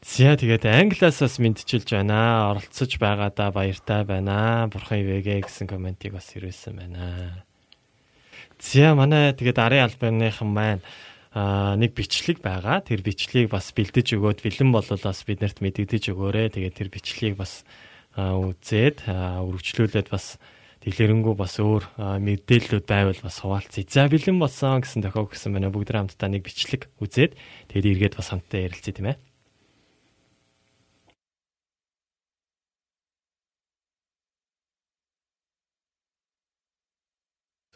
[0.00, 2.50] За тэгээд англиас бас мэдчилж байна.
[2.56, 4.68] Оролцож байгаадаа баяртай байна.
[4.72, 7.44] Бурхан ивэгээ гэсэн комментиг бас ирүүлсэн байна.
[8.56, 10.80] За манай тэгээд арын албаныхан маань
[11.36, 12.80] а нэг бичлэг байгаа.
[12.80, 16.48] Тэр бичлэгийг бас бэлдэж өгөөд бэлэн болвол бас биднэрт мэдэгдэж өгөөрэй.
[16.56, 17.62] Тэгээд тэр бичлэгийг бас
[18.16, 20.42] үзээд үргэлжлүүлээд бас
[20.80, 23.84] дэлгэрэнгүй бас өөр мэдээллүүд байвал бас хуваалцъя.
[23.84, 25.68] За бэлэн болсон гэсэн тохиог гэсэн байна.
[25.68, 27.36] Бүгд хамтдаа нэг бичлэг үзээд
[27.68, 29.18] тэгээд эргээд бас хамтдаа ярилцъя тийм ээ.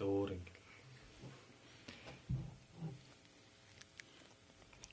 [0.01, 0.53] Зөөр ингэ.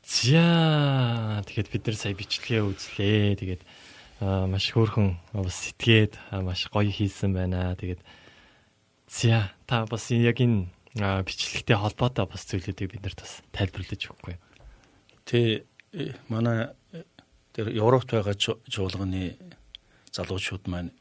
[0.04, 3.40] За тэгээд бид нар сая бичлэгээ үзлээ.
[3.40, 3.62] Тэгээд
[4.22, 6.14] маш хөөрхөн бас сэтгээд
[6.46, 7.74] маш гоё хийсэн байна.
[7.74, 8.02] Тэгээд
[9.10, 14.36] за та бас яг энэ бичлэгтэй холбоотой бас зүйлүүдийг бид нарт бас тайлбарлаж өгөхгүй.
[15.26, 15.66] Тэ
[15.98, 16.70] э, манай
[17.58, 19.36] тэр Европт байгаа чу- чуулганы
[20.14, 20.94] залуучууд маань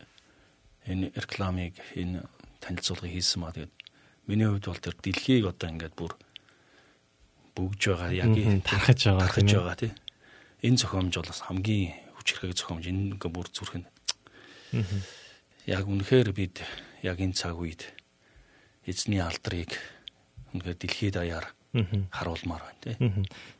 [0.89, 2.25] энэ рекламыг энэ
[2.65, 3.75] танилцуулгыг хийсэн маа тэгээд
[4.27, 6.17] миний хувьд бол тэр дэлхийг одоо ингээд бүр
[7.59, 8.33] бүгж байгаа яг
[8.65, 9.93] тархаж байгаа тархаж тийм байгаа тий.
[10.63, 11.95] Энэ зохиомж бол бас хамгийн
[12.31, 12.87] хүчрхэг зохиомж.
[12.87, 13.85] Энэ ингээ бүр зүрхэн
[15.67, 16.63] яг үнэхээр бид
[17.03, 17.91] яг энэ цаг үед
[18.87, 19.75] эзний алдрыг
[20.55, 21.51] үнэхээр дэлхийд даяар
[22.15, 22.95] харуулмаар байна тий.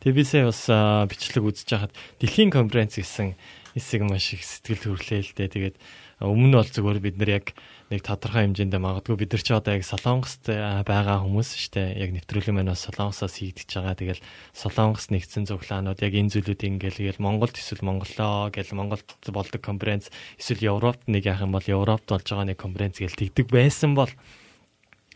[0.03, 0.63] Тэгээ би сая бас
[1.11, 3.35] бичлэг үзэж хахад дэлхийн конференц гэсэн
[3.75, 5.51] хэсэг маш их сэтгэл хөдлөө л дээ.
[5.51, 5.77] Тэгээд
[6.23, 7.47] өмнө нь бол зүгээр бид нар яг
[7.91, 11.99] нэг тодорхой хэмжээндээ магадгүй бид нар ч одоо яг Солонгост аа, байгаа хүмүүс шүү дээ.
[12.07, 13.99] Яг нэвтрүүлэг маань бас Солонгосоос хийгдэж байгаа.
[13.99, 14.23] Тэгэл
[14.55, 20.07] Солонгос нэгдсэн цуглаанууд яг энэ зүйлүүд ингээл гээл Монголд эсвэл Монголоо гэл Монголд болдог конференц
[20.39, 24.15] эсвэл Европт нэг яах юм бол Европт болж байгаа нэг конференц гээл тэгдэг байсан бол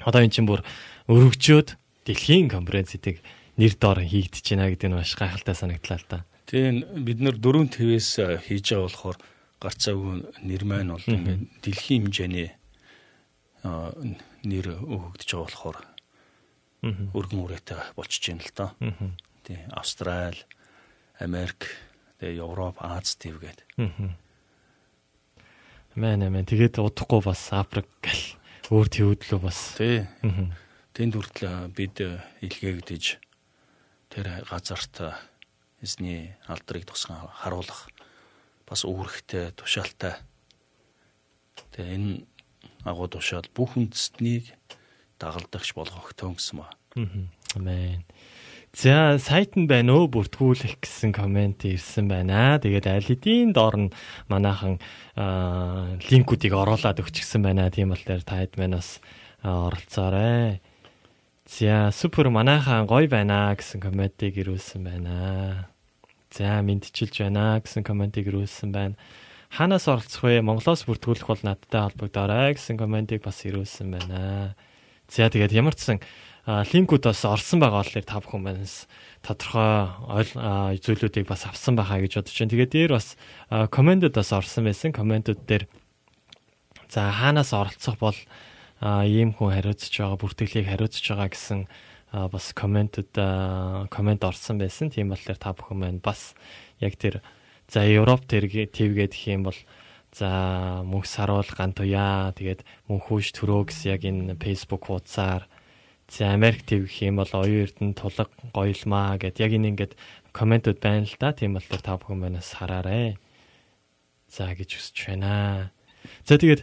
[0.03, 0.67] одоо эн чинь бүр
[1.07, 1.79] өргөжөөд
[2.11, 3.23] дэлхийн конференцийг
[3.55, 6.19] нэр доор хийгдэж байна гэдэг нь маш гайхалтай санагдлаа л да.
[6.51, 8.19] Тэгээ бид нар дөрөв твээс
[8.51, 9.17] хийж байгаа болохоор
[9.63, 12.51] гарцаагүй нэр маань бол ингээд дэлхийн хэмжээний
[13.65, 15.79] нэр өгөгдөж байгаа болохоор
[16.85, 18.71] өргөн үрээтэй болчихж байна л доо.
[19.45, 20.37] Тий Австрал,
[21.21, 21.73] Америк,
[22.21, 23.65] тэгээ Европ, Аз твгээд.
[25.97, 28.37] Мэн мэн тэгээд удахгүй бас Африк гэл
[28.69, 29.81] өөр төвөдлөө бас.
[29.81, 30.05] Тий
[30.93, 31.97] тэнд хүртэл бид
[32.45, 33.05] илгээгдэж
[34.13, 35.25] тэр газарт
[35.81, 37.89] эзний алдрыг тусган харуулах
[38.69, 40.21] бас үүрэгтэй тушаалтай.
[41.73, 42.13] Тэгээ энэ
[42.85, 44.53] агуу тушаал бүх үндэстнийг
[45.19, 46.69] дагалдагч болгох төн гэсэн ба.
[47.57, 48.05] Амен.
[48.75, 52.59] За сайт нь байна уу бүртгүүлэх гэсэн комент ирсэн байна.
[52.59, 53.95] Тэгээд аль хэдийн доор нь
[54.27, 54.83] манайхан
[55.15, 57.71] линкүүдийг оруулаад өгчихсэн байна.
[57.71, 58.99] Тийм бол тэр таад маань бас
[59.47, 60.59] оролцоорой.
[61.47, 65.71] За супер манайхан гоё байна гэсэн комментиг ирүүлсэн байна.
[66.35, 68.99] За мэдчилж байна гэсэн комментиг ирүүлсэн байна.
[69.55, 70.43] Ханаас оролцох вэ?
[70.43, 74.59] Монголоос бүртгүүлэх бол надтай холбогдоорой гэсэн комментиг бас ирүүлсэн байна.
[75.07, 75.99] За тэгээд ямар ч сан
[76.43, 78.91] линкүүд бас орсон байгаа болохоор та бүхэн манаас
[79.23, 80.27] тодорхой
[80.83, 82.51] зүйлүүдийг бас авсан байхаа гэж бодож байна.
[82.51, 83.15] Тэгээд дээр бас
[83.71, 84.91] комментод бас орсон байсан.
[84.91, 85.71] Комментод дээр
[86.91, 88.19] за хаанаас оролцох бол
[89.07, 91.71] ийм хүн хариуцж байгаа, бүртгэлийг хариуцж байгаа гэсэн
[92.11, 93.15] бас комментод
[93.95, 94.91] коммент орсон байсан.
[94.91, 96.35] Тийм болохоор та бүхэн маань бас
[96.83, 97.23] яг тэр
[97.69, 99.59] за Европ твгээд гэх юм бол
[100.15, 105.49] за мөнх саруул гант уяа тэгээд мөнхүүш төрөө гэсэн яг энэ Facebook хуудасаар
[106.09, 109.93] За Америк ТV гэх юм бол оюун эрдэнэ тулаг гоёлмаа гэд яг энэ ингээд
[110.37, 111.33] комментууд байна л да.
[111.33, 113.17] Тийм болохоор та бүхэн манаас хараарэ.
[114.29, 115.73] За гэж хүсэж байна.
[116.29, 116.63] За тэгээд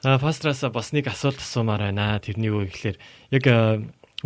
[0.00, 2.22] пастраас бас нэг асуулт асуумаар байна.
[2.22, 2.96] Тэрний үе ихлээр
[3.34, 3.44] яг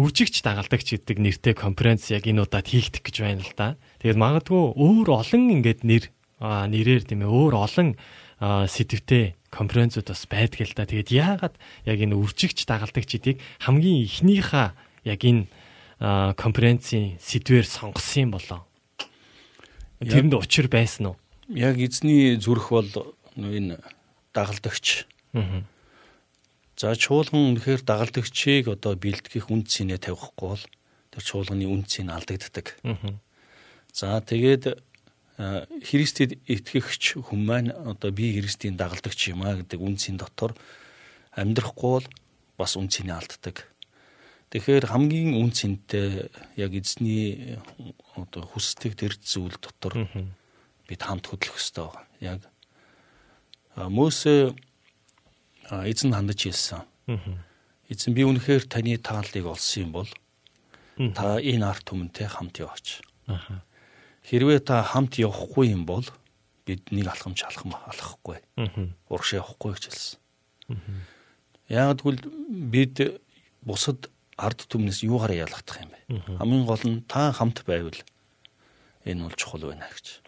[0.00, 3.76] үржигч дагалдагч гэдэг нэртэй конференц яг энэ удаад хийгдэх гэж байна л да.
[4.00, 6.04] Тэгээд магадгүй өөр олон ингээд нэр
[6.40, 7.88] нэрээр тийм ээ өөр олон
[8.40, 10.88] сэдвтэй конференцуд бас байдаг л да.
[10.88, 11.54] Тэгээд яагаад
[11.84, 14.68] яг энэ үржигч дагалдагчдыг хамгийн ихнийхээ
[15.12, 15.44] яг энэ
[16.40, 18.60] конференцийн сэдвээр сонгосон юм болоо.
[20.00, 21.16] Тэрэнд учир байсан уу?
[21.52, 22.88] Яг эзний зүрх бол
[23.36, 23.76] энэ
[24.32, 25.04] дагалдагч.
[25.36, 25.68] Аа.
[26.82, 30.64] За чуулган үнэхээр дагалдагчийг одоо бэлтгэх үн цэнэ тавихгүй бол
[31.14, 32.74] тэр чуулганы үн цэн алдагддаг.
[33.94, 34.82] За тэгээд
[35.86, 40.58] Христэд итгэгч хүн маань одоо би Христийн дагалдагч юм а гэдэг үнцийн дотор
[41.38, 42.08] амьдрахгүй бол
[42.58, 43.62] бас үнцнийг алддаг.
[44.50, 47.62] Тэгэхээр хамгийн үнцэнтэй яг эзний
[48.18, 50.10] одоо хүсдэг тэр зүйл дотор
[50.90, 52.06] бид хамт хөдлөх ёстой байгаа.
[52.18, 52.40] Яг
[53.78, 54.50] Мосе
[55.88, 56.84] эзэн хандаж хэлсэн.
[57.88, 60.10] Эзэн би үнэхээр таны тааллыг олсон юм бол
[61.16, 63.00] та энэ арт түмэнтэй хамт яваач.
[63.26, 63.64] Аа.
[64.28, 66.04] Хэрвээ та хамт явахгүй юм бол
[66.66, 68.38] биднийг алхамж алхам алхахгүй.
[69.08, 70.18] Урагш явахгүй гэж хэлсэн.
[71.68, 73.20] Яг тэгвэл бид
[73.64, 75.98] бусад ард түмнээс юугаараа ялгах юм бэ?
[76.38, 77.96] Хамгийн гол нь та хамт байвал
[79.04, 80.20] энэ бол чухал байна гэж.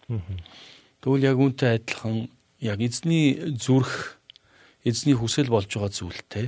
[1.01, 2.27] Тэгвэл яг үүнтэй адилхан
[2.59, 4.14] яг эзний зүрх
[4.85, 6.47] эзний хүсэл болж байгаа зүйлтэй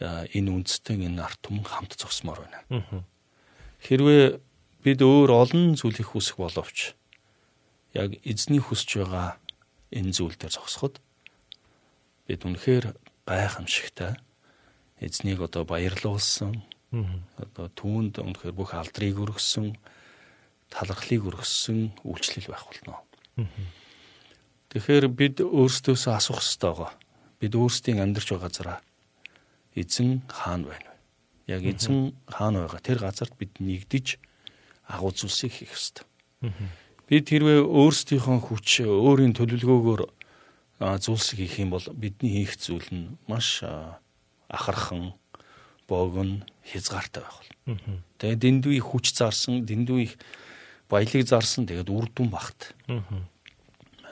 [0.00, 3.04] энэ үндэстэн энэ арт түмэн хамт зогсмоор байна.
[3.84, 4.40] Хэрвээ
[4.82, 6.96] бид өөр олон зүйлийг хүсэх боловч
[7.94, 9.36] яг эзний хүсэж байгаа
[9.92, 10.98] энэ зүйл дээр зогсоход
[12.26, 12.96] бид үнэхээр
[13.28, 14.16] гайхамшигтай
[15.00, 16.64] эзнийг одоо баярлуулсан
[17.38, 19.76] одоо түүнд үнэхээр бүх алдрыг өргөсөн
[20.72, 22.98] талархлыг өргөсөн үйлчлэл байх болно.
[24.74, 26.92] Тэгэхээр бид өөрсдөөсөө асуух хэрэгтэй байгаа.
[27.40, 28.78] Бид өөрсдийн амьдарч байгаа газараа
[29.74, 30.90] эзэн хаана байна?
[31.46, 32.80] Яг эзэн хаана байгаа?
[32.80, 34.18] Тэр газарт бид нэгдэж
[34.88, 36.06] агуу зүйлсийг хийх ёстой.
[37.08, 40.02] Бид хэрвээ өөрсдийнхөө хүч, өөрийн төлөвлөгөөгөөр
[40.80, 43.60] зүйлсийг хийх юм бол бидний хийх зүйл нь маш
[44.48, 45.12] ахархан,
[45.88, 48.00] богино, хязгаартай байх болно.
[48.18, 50.16] Тэгээд дэндүү их хүч зарсан, дэндүү их
[50.88, 52.72] баялаг зарсан тэгээд үр дүн багт.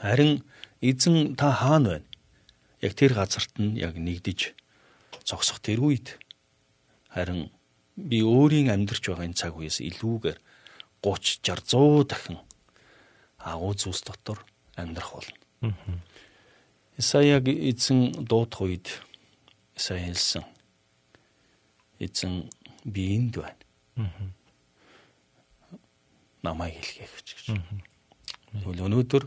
[0.01, 0.43] Харин
[0.81, 2.12] эзэн та хаана байна?
[2.83, 4.53] Яг тэр газарт нь яг нэгдэж
[5.25, 6.19] зогсох тэр үед
[7.15, 7.51] харин
[7.97, 10.39] би өөрийн амьдарч байгаа энэ цаг үеэс илүүгээр
[11.03, 12.39] 30 60 100 дахин
[13.39, 14.39] агуу зүйлс дотор
[14.77, 15.39] амьдрах болно.
[16.99, 18.87] Исаяг эзэн дуудах үед
[19.77, 20.45] Исая хэлсэн.
[21.99, 22.51] Эзэн
[22.85, 24.13] би энд байна.
[26.43, 27.29] Намайг хэлгээ гэж.
[28.53, 29.25] Тэгвэл өнөөдөр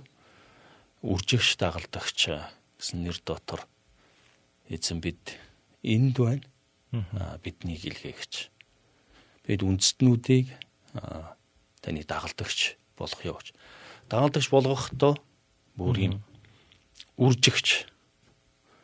[1.04, 2.20] үржигч дагалдагч
[2.86, 3.66] гэсэн нэр дотор
[4.70, 5.18] эзэн бид
[5.82, 6.46] энд байна.
[7.42, 8.54] Бидний хэлгээ гэж.
[9.50, 10.54] Бид үндэстнүүдийг
[11.82, 13.58] таны дагалдагч болох явж.
[14.06, 15.18] Дагалдагч болгохдоо
[15.74, 16.16] бүр юм
[17.18, 17.90] үржигч.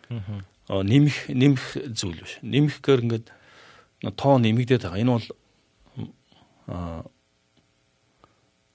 [0.09, 2.41] Аа нэмэх нэмэх зүйл биш.
[2.41, 3.25] Нэмэхээр ингээд
[4.17, 4.97] тоо нэмэгдээд байгаа.
[4.97, 5.27] Энэ бол
[6.65, 7.05] аа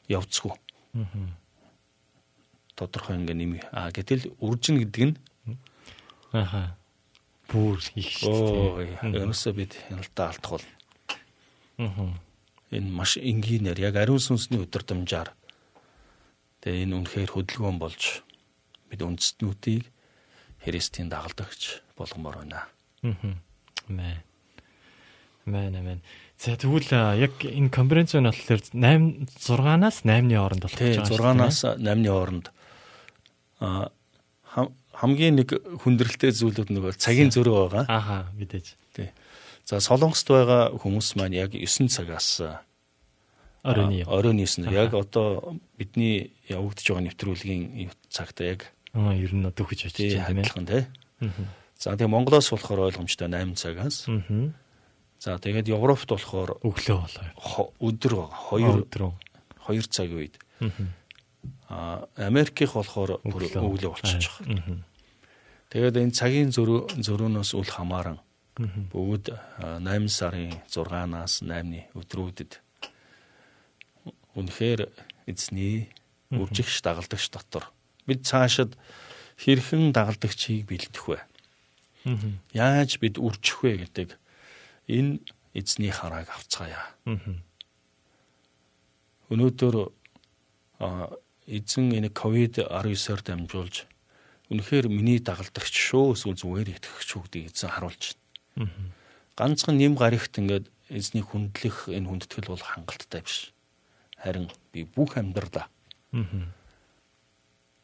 [0.07, 0.55] явцгүй.
[2.77, 3.65] Тодорхой ингээ нэмэх.
[3.73, 5.17] Аа гэтэл үржин гэдэг нь
[6.37, 6.77] Аха.
[7.49, 10.67] Бүр их шүү ерөөсөө бид хяналтаа алдах бол
[11.79, 12.13] Аа.
[12.73, 15.31] энэ маш энгийнээр яг ариун сүнсний өдөрдмжаар
[16.61, 18.25] тэгээ энэ үнэхээр хөдөлгөөн болж
[18.91, 19.85] бид үндэстнүүдийг
[20.67, 22.67] Христийн дагалдагч болгомоор байна.
[23.07, 23.39] Мм.
[23.87, 24.19] Мэ.
[25.47, 26.01] Мэн мэн.
[26.43, 31.39] За тэгвэл а, яг энэ конференц нь болохоор 8 6-наас 8-ны хооронд болох гэж байгаа
[31.39, 32.56] 6-наас 8-ны хооронд а
[34.97, 35.53] хамгийн нэг
[35.85, 37.85] хүндрэлтэй зүйлүүд нөгөө цагийн зөрөө байгаа.
[37.89, 38.77] Ааха мэдээж.
[39.67, 42.41] За Солонгост байгаа хүмүүс маань яг 9 цагаас
[43.67, 44.09] Оройн юм.
[44.09, 49.91] оройн 9 яг одоо бидний явагдаж байгаа нэвтрүүлгийн цагт яг Аа ер нь одоо хүч
[49.91, 50.23] очиж тий ээ.
[50.25, 50.87] адилхан тий.
[51.77, 54.07] За тэгээ Монголоос болохоор ойлгомжтой 8 цагаас.
[54.09, 54.55] Аа.
[55.21, 57.75] За тэгээд Европт болохоор Өглөө болоо.
[57.83, 58.39] өдөр байгаа.
[58.55, 59.13] 2 өдрөө.
[59.67, 60.35] 2 цагийн үед.
[60.63, 60.71] Аа.
[61.69, 63.51] Америкийнх болохоор Өглөө.
[63.91, 64.63] болчихж байгаа.
[64.63, 64.85] Аа.
[65.71, 68.19] Тэгээд энэ цагийн зөрүү зөрүүнөөс үл хамааран
[68.57, 68.71] Аа.
[68.95, 72.53] бүгд а, 8 сарын 6-наас 8-ны өдрүүдэд
[74.39, 74.89] үнэхээр
[75.27, 75.91] эзний
[76.31, 77.67] үржигч дагалдагч дотор
[78.07, 78.79] бид цаашид
[79.43, 81.19] хэрхэн дагалдагчийг бэлдэх вэ?
[82.55, 84.15] Яаж бид үржих вэ гэдэг
[84.89, 85.19] энэ
[85.53, 86.95] эзний харааг авцгаая.
[89.29, 89.75] Өнөөдөр
[91.47, 93.87] эзэн энэ ковид 19-оор дамжуулж
[94.51, 98.19] үнэхээр миний дагалдагч шүү эсвэл зүгээр итгэгч шүү гэдгийг эзэн харуулж
[98.55, 98.71] байна.
[99.39, 103.51] Ганцхан нэм гарагт ингээд эзний хүндлэх энэ хүндэтгэл бол хангалттай биш.
[104.19, 105.67] Харин би бүх амьдралаа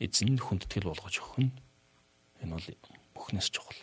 [0.03, 1.53] эзэнд хүндэтгэл болгож өгөх нь
[2.43, 2.67] энэ бол
[3.15, 3.79] бүхнээс чухал.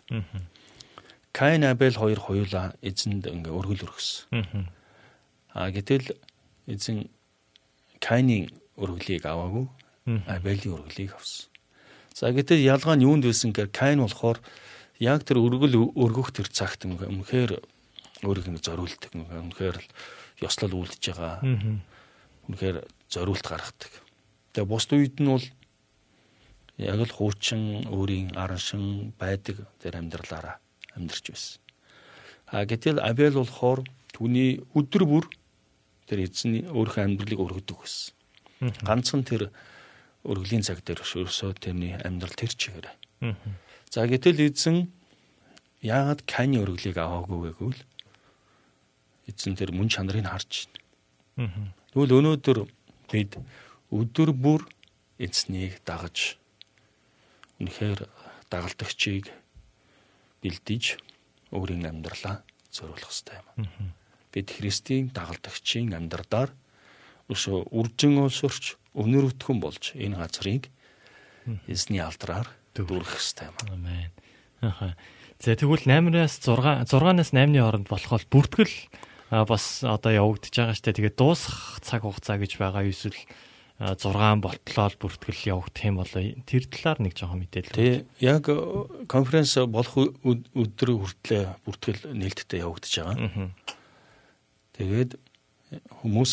[1.32, 4.28] Каин Абель хоёр хоёулаа эзэнд ингээ өргөл өргөсөн.
[4.34, 4.64] Мгм.
[5.54, 6.16] А гэтэл
[6.66, 7.08] эзэн
[8.00, 9.68] Каинийн өргөлийг аваагүй.
[10.26, 11.46] Абелийн өргөлийг авсан.
[12.16, 14.40] За гэтэл ялгаа нь юунд байсан гэхээр Каин болохоор
[14.98, 17.60] яг тэр өргөл өргөх тэр цагт үнэхээр
[18.24, 19.88] өөрийг нэг зориулдаг үнэхээр л
[20.44, 21.40] ёслол үлдэж байгаа.
[22.48, 22.76] Үнэхээр
[23.08, 23.92] зориулт гаргадаг.
[24.52, 25.46] Тэгээ бусд үед нь бол
[26.76, 30.60] яг л хуучин өөрийн араншин байдаг тэр амьдралаараа
[30.96, 31.60] амьдарч байсан.
[32.50, 35.24] А гэтэл Абель болохоор түүний өдөр бүр
[36.08, 38.12] тэр эзний өөрийнхөө амьдралыг өргөдөг байсан.
[38.60, 39.48] Ганцхан тэр
[40.28, 42.86] өргөлийн цаг дээр ерөөсөө тэрний амьдрал тэр чигээр.
[43.24, 43.56] Мгм.
[43.88, 44.92] За гэтэл эзэн
[45.80, 47.80] яагаад Кайны өргөлийг аваагүй гэвэл
[49.32, 50.68] эзэн тэр мөн чанарыг харж
[51.36, 51.72] байна.
[51.96, 52.68] Тэгвэл өнөөдөр
[53.08, 53.40] бид
[53.88, 54.62] өдөр бүр
[55.16, 56.36] эзнийг дагаж
[57.58, 58.04] үнэхээр
[58.52, 59.32] дагалдагчийг
[60.44, 61.00] бэлдэж
[61.50, 63.92] өөрийн амьдралаа зориулах хэрэгтэй юм.
[64.32, 66.52] Бид Христийн дагалдагчийн амьдралаар
[67.30, 70.68] үржин олсорч өнөр өтгөн болж энэ газрыг
[71.70, 73.56] эзний алдраар дүүргэх хэрэгтэй юм.
[73.70, 74.10] Амен.
[74.60, 74.94] Аха.
[75.40, 78.76] За тэгвэл 8-аас 6 6-наас 8-ны хооронд болох бол бүртгэл
[79.30, 80.98] бас одоо явагдаж байгаа штэ.
[81.00, 83.16] Тэгээд дуусах цаг хугацаа гэж байгаа эсвэл
[83.80, 87.78] а, 6 болтлоо бүртгэл явагдах юм бол тэр талаар нэг жоохон мэдээлэл.
[87.78, 88.58] Тэ яг э,
[89.08, 93.48] конференц болох өдөр хүртлээр бүртгэл нээлттэй явагдаж байгаа.
[94.76, 95.16] Тэгээд
[96.02, 96.32] хүмүүс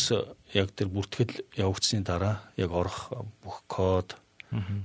[0.54, 3.12] яг тэр бүртгэл явагдсны дараа яг орох
[3.44, 4.16] бүх код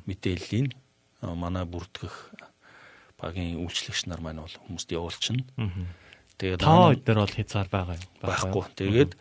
[0.06, 0.76] мэдээллийг
[1.22, 2.14] манай бүртгэх
[3.18, 5.44] багийн үйлчлэгч нар маань бол хүмүүст явуулчихна.
[6.38, 8.06] Тэгээд Та дараа нь хэд нар бол хязгаар байгаа юм?
[8.22, 8.64] байхгүй.
[8.76, 9.12] Тэгээд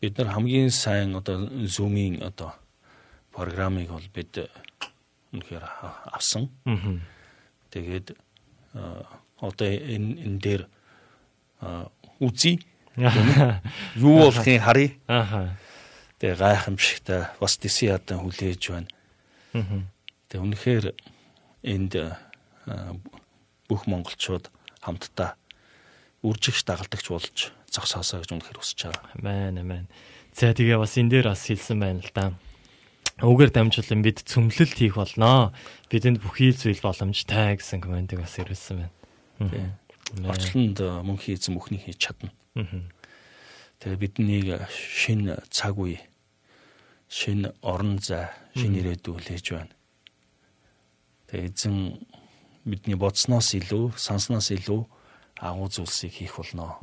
[0.00, 2.56] бид нар хамгийн сайн одоо Zoom-ийн одоо
[3.36, 4.48] программыг бол бид
[5.36, 5.64] үнэхээр
[6.10, 6.48] авсан.
[7.70, 8.16] Тэгээд
[9.36, 10.62] одоо энэ энэ дээр
[12.20, 12.56] үзье.
[13.96, 14.90] Юу болохыг харъя.
[15.06, 15.56] Аха.
[16.18, 18.88] Тэгээ гайхамшигтай бас диси ядан хүлээж байна.
[19.52, 19.88] Мгм.
[20.32, 20.86] Тэгээ үнэхээр
[21.64, 21.92] энд
[23.68, 24.48] бүх монголчууд
[24.80, 25.36] хамтдаа
[26.24, 27.36] үржигч дагалдагч болж
[27.70, 29.04] зогсоосоо гэж үнэхээр хүсэж байгаа.
[29.20, 29.86] Амен амен.
[30.32, 32.32] За тэгээ бас энэ дээр бас хэлсэн байна л да.
[33.20, 35.56] Үгээр дамжуулан бид цөмлөлт хийх болноо.
[35.88, 38.92] Бидэнд бүхий зүйл боломжтой гэсэн комментиг бас ирүүлсэн байна.
[39.40, 39.72] Тийм.
[40.28, 42.28] Орчлонд а, мөн хийсэн бүхнийг хийж чадна.
[42.56, 46.00] Тэгээ биднийг шин цаг үе,
[47.08, 49.72] шин орон зай, шин ирээдүй хүлээж байна.
[51.28, 51.76] Тэгээ эзэн
[52.64, 54.80] бидний бодсноос илүү, сансноос илүү
[55.36, 56.80] агуу зүйлсийг хийх болно.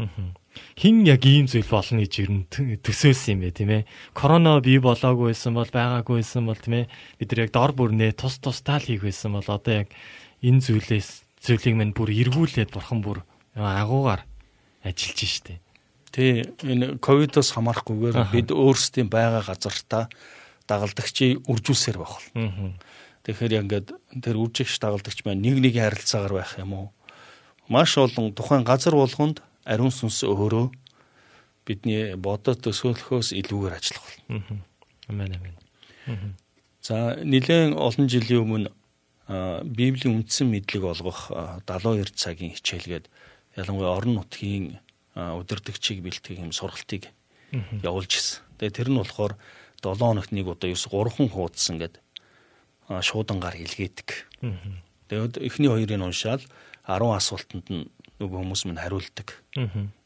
[0.77, 3.87] Хин яг ийм зүйл болно гэж ер нь төсөөлсөн юм бэ тийм ээ.
[4.13, 6.91] Корона бий болоогүй байсан бол байгаагүй байсан бол тийм ээ.
[7.17, 9.89] Бид нар яг дор бүрнээ тус тусдаа л хийх байсан бол одоо яг
[10.45, 13.25] энэ зүйлээс зүйлийг мань бүр эргүүлээд бурхан бүр
[13.57, 14.21] агуугаар
[14.83, 15.59] ажиллаж штэ.
[16.13, 20.11] Тэ энэ ковидоос хамаарахгүйгээр бид өөрсдийн байгаа газартаа
[20.67, 22.75] дагалдагчийг үржүүлсээр байх бол.
[23.23, 23.87] Тэгэхээр яг ингээд
[24.21, 26.87] тэр үржигч дагалдагч маань нэг нэг харилцаагаар байх юм уу?
[27.71, 30.69] Маш олон тухайн газар болгонд ариун сүнс өөрөө
[31.63, 34.07] бидний бодод төсөөлөхөөс илүүгээр ажиллах.
[34.27, 34.43] Аа.
[35.07, 35.55] Амен амен.
[36.83, 38.69] За нэлээд олон жилийн өмнө
[39.63, 43.07] Библийн үндсэн мэдлэг олгох а, 72 цагийн хичээлгээд
[43.57, 44.79] ялангуяа орон нутгийн
[45.15, 47.09] а, удирдагчийг бэлтгэх юм сургалтыг
[47.83, 48.41] явуулж ирсэн.
[48.57, 49.33] Тэгээ тэр нь болохоор
[49.83, 52.01] 7 хоногт нэг удаа ерөөс 3хан хуудсан гэдэг
[52.89, 54.09] шуудангаар илгээдэг.
[55.09, 56.41] Тэгээд эхний хоёрыг уншаал
[56.87, 59.37] 10 асуултанд нь нөгөө хүмүүс минь хариулдаг.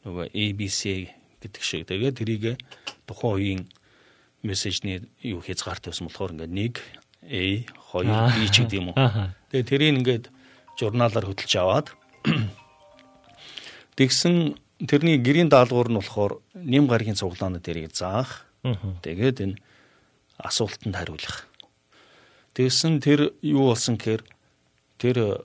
[0.04, 1.08] Нөгөө ABC
[1.40, 1.86] гэдэг шиг.
[1.88, 2.44] Тэгээд тэрийг
[3.06, 3.62] тухайн үеийн
[4.42, 8.04] мессежний юу хязгаартай байсан болохоор ингээд 1 A 2
[8.36, 8.98] B ч гэдэг юм уу.
[9.50, 10.24] Тэгээд тэрийг ингээд
[10.78, 11.86] журналаар хөтлж аваад
[13.98, 14.54] тэгсэн
[14.86, 18.46] тэрний гэрийн даалгавар нь болохоор нэм гарагийн цуглааны дээрийг заах.
[18.62, 18.78] Аа.
[19.02, 19.56] Тэгээд энэ
[20.38, 21.50] асуултанд хариулах.
[22.54, 24.22] Тэгсэн тэр юу болсон гэхээр
[25.02, 25.42] тэр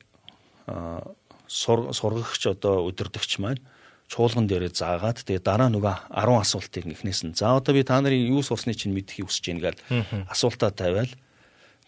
[1.49, 3.61] сургагч одоо өдөрдөгч маань
[4.09, 8.29] чуулган дээрээ заагаад тэгээ дараа нөгөө 10 асуултыг эхнээс нь за одоо би та нарын
[8.29, 9.81] юу сурсны чинь мэдхийг хүсэж байна гэл
[10.29, 11.09] асуултаа тавиал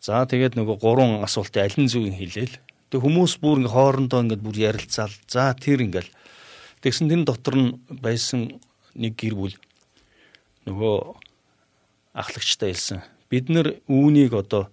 [0.01, 2.57] за тэгээд нөгөө гурван асуултын аль нь зөв хэлээл
[2.89, 6.09] тэг хүмүүс бүр ингээ хоорондоо ингээ бүр ярилцаал за тэр ингээл
[6.85, 8.61] Тэгсэн тэн дотор нь байсан
[8.93, 9.55] нэг гэр бүл
[10.69, 11.17] нөгөө
[12.13, 13.01] ахлагчтай хэлсэн.
[13.25, 14.69] Бид нэр үүнийг одоо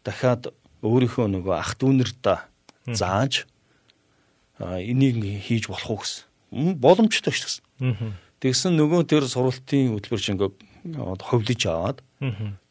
[0.00, 2.38] дахиад өөрийнхөө нөгөө ах дүүнэртээ
[2.96, 3.44] зааж
[4.56, 6.80] энийг хийж болох уу гэсэн.
[6.80, 8.16] Боломжтой ш гэсэн.
[8.40, 12.00] Тэгсэн нөгөө тэр сургалтын хөтөлбөр чинь ховлиж аваад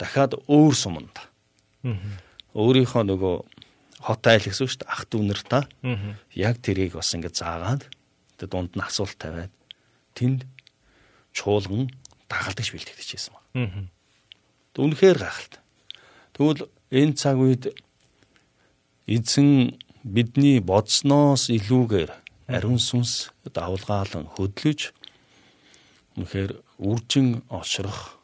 [0.01, 1.13] дахиад өөр суманд.
[2.57, 3.35] Өөрийнхөө нөгөө
[4.01, 5.69] хот айл гэсэн шүү дээ ах дүүнэр та.
[6.33, 7.85] Яг тэрийг бас ингэ заагаад
[8.39, 9.51] тэг дунд нь асуулт тавиад
[10.15, 10.47] тэнд
[11.35, 11.91] чуулган
[12.31, 13.89] дагалдагч бэлтгэж байна.
[14.79, 15.61] Үнэхээр гахалтай.
[16.33, 17.75] Тэгвэл энэ цаг үед
[19.09, 19.75] эзэн
[20.07, 22.11] бидний бодсноос илүүгээр
[22.47, 24.95] ариун сүнс давлгаалan хөдлөж
[26.15, 28.15] үнэхээр үржин олшрох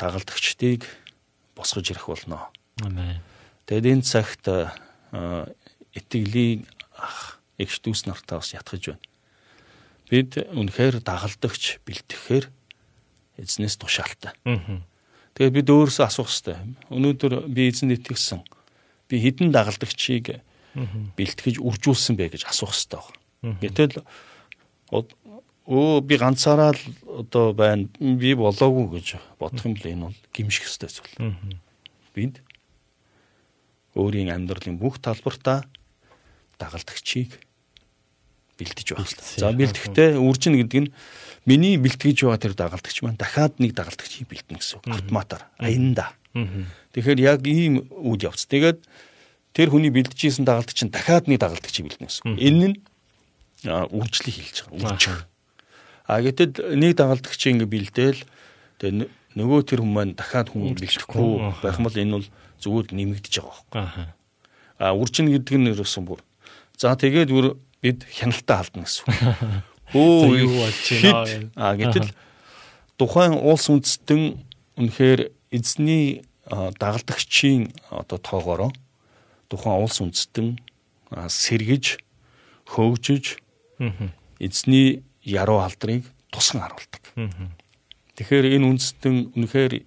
[0.00, 0.88] дагалдагчдыг
[1.54, 2.48] босгож ирэх болно.
[2.80, 3.20] Амен.
[3.66, 4.48] Тэгэд энэ цагт
[5.94, 6.66] итгэлийн
[6.96, 9.02] ах эгч дүүс нартаа бас ятгах байна.
[10.10, 12.50] Бид үнэхээр дагалдагч бэлтгэхээр
[13.38, 14.34] эзнээс тушаалтай.
[15.34, 16.58] Тэгээд бид өөрөөсөө асуух хэрэгтэй.
[16.94, 18.44] Өнөөдөр би эзэнд итгэсэн.
[19.10, 20.38] Би хідэн дагалдагчийг
[21.18, 23.02] бэлтгэж үржүүлсэн бэ гэж асуух хэрэгтэй.
[23.62, 24.02] Гэтэл
[25.64, 26.82] өө би ганцаараа л
[27.24, 27.88] одоо байна.
[27.98, 31.16] Би болоогүй гэж бодох юм бол энэ бол гимших ёстой зүйл.
[32.14, 32.38] Бид
[33.94, 35.64] өөрийн амьдралын бүх талбартаа
[36.58, 37.38] дагалдагчийг
[38.58, 39.40] бэлдэж байх хэрэгтэй.
[39.40, 40.90] За бэлтгэхдээ үржин гэдэг нь
[41.46, 44.84] миний бэлтгэж байгаа тэр дагалдагч маань дахиад нэг дагалдагчийг бэлдэнэ гэсэн үг.
[44.88, 46.14] Автоматар аянда.
[46.94, 48.46] Тэгэхээр яг ийм үйл явц.
[48.48, 48.82] Тэгээд
[49.54, 52.24] тэр хүний бэлдэжсэн дагалдагч нь дахиад нэг дагалдагчийг бэлдэнэ гэсэн.
[52.38, 52.76] Энэ нь
[53.68, 54.94] үржлийг хэлж байгаа.
[54.94, 55.16] Үржих.
[56.04, 58.20] А гэтэл нэг дагалдагч ингэ бэлдээл
[58.80, 61.28] тэгээ нөгөө тэр хүмүүс маань дахиад хүн бэлтгэхгүй
[61.64, 62.28] байх юм бол энэ бол
[62.60, 64.06] зүгээр нэмэгдэж байгаа байхгүй.
[64.78, 66.20] А үржин гэдэг нь ерөөсөн бүр.
[66.76, 69.04] За тэгээд бүр бид хяналтаа халдна гэсэн.
[69.92, 71.52] Өө юу болж байна?
[71.52, 72.08] А гэтэл
[72.96, 74.40] тухайн улс үндэстэн
[74.80, 78.72] үнэхээр эзний дагалдагчийн одоо тоогоороо
[79.52, 80.56] тухайн улс үндэстэн
[81.12, 82.00] сэргэж
[82.72, 83.36] хөгжиж
[84.40, 87.04] эзний яруу алдрыг тусган харуулдаг.
[88.16, 89.84] Тэгэхээр энэ үндэстэн үнэхээр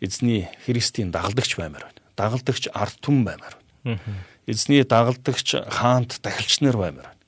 [0.00, 2.00] эзний Христийн дагалдагч баймаар байна.
[2.16, 4.00] Дагалдагч ард түмэн баймаар байна.
[4.46, 7.20] Эзний дагалдагч хаант дахилч нар баймаар байна.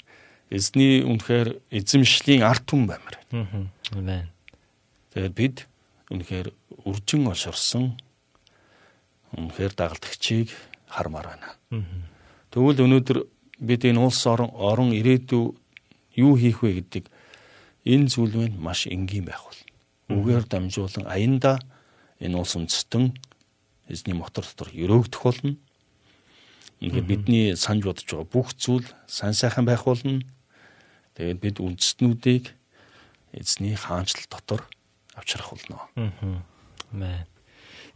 [0.51, 3.70] Эзний үнэхээр эзэмшлийн ард түмэн баймаар байна.
[3.93, 4.28] Амен.
[5.15, 5.57] Тэгээд бид
[6.11, 6.49] үнэхээр
[6.85, 7.95] үржин олшорсон
[9.39, 10.51] үнэхээр дагалдагчийг
[10.91, 11.49] хармаар байна.
[12.51, 13.19] Тэгвэл өнөөдөр
[13.59, 15.55] бид энэ улс орон орон ирээдүй
[16.19, 17.05] юу хийх вэ гэдэг
[17.86, 19.61] энэ зүйл нь маш энгийн байх бол.
[20.11, 21.59] Үгээр дамжуулан аянда
[22.20, 23.15] энэ улс үндэстэн
[23.89, 25.57] эзний мотор дотор өрөөгдөх болно.
[26.81, 30.23] Ингээд бидний санаж бодож байгаа бүх зүйл сайн сайхан байх болно.
[31.15, 32.51] Тэгээд бид үндэстнүүдийг
[33.35, 34.61] эзний хаанчлал дотор
[35.15, 35.79] авчрах болно.
[36.93, 37.27] Амен.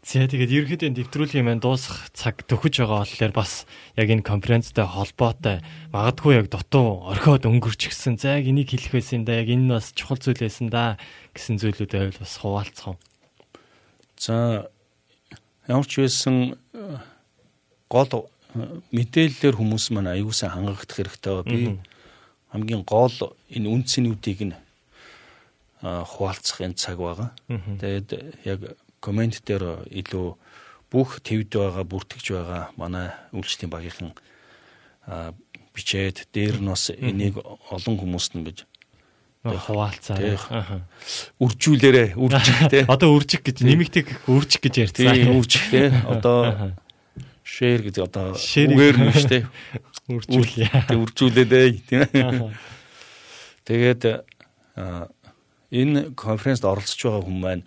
[0.07, 3.67] За тэгээд ерөнхийдөө нэвтрүүлгийн маань дуусах цаг төхөж байгаа болохоор бас
[3.99, 5.61] яг энэ конференцтэй холбоотой
[5.93, 8.17] магадгүй яг дутуу орхиод өнгөрч гисэн.
[8.17, 9.43] За яг энийг хэлэх байсан да.
[9.43, 10.97] Яг энэ бас чухал зүйл байсан да
[11.35, 12.99] гэсэн зүйлүүдээр бас хуваалцах уу.
[14.17, 14.71] За
[15.67, 16.57] ямар ч байсан
[17.91, 21.59] гол мэдээллээр хүмүүс маань аюулсаа хангагдах хэрэгтэй ба би
[22.53, 24.57] хамгийн гол энэ үндсэнүүдийг нь
[25.83, 27.31] хуваалцах энэ цаг байгаа.
[27.49, 28.09] Тэгээд
[28.49, 28.61] яг
[29.05, 30.27] комент дээр илүү
[30.89, 34.13] бүх твд байгаа бүртгэж байгаа манай үйлчлэлийн багийнхан
[35.77, 38.65] бичээд дээр нь бас энийг олон хүмүүст ингэж
[39.45, 40.19] хуваалцаа.
[41.39, 42.83] Үржүүлээрэ үржих те.
[42.89, 45.15] Одоо үржих гэж нэмэгтэй үржих гэж ярьцгаа.
[45.37, 45.93] Үржих те.
[46.17, 46.75] Одоо
[47.49, 49.41] шэр гэж одоо үгээр нь шүү те.
[50.13, 50.89] Үржүүлээ.
[50.89, 51.53] Тэг үржүүлээд
[51.89, 52.53] тийм ээ.
[53.65, 54.03] Тэгээд
[55.73, 57.65] энэ конференцд оролцож байгаа хүмүүс маань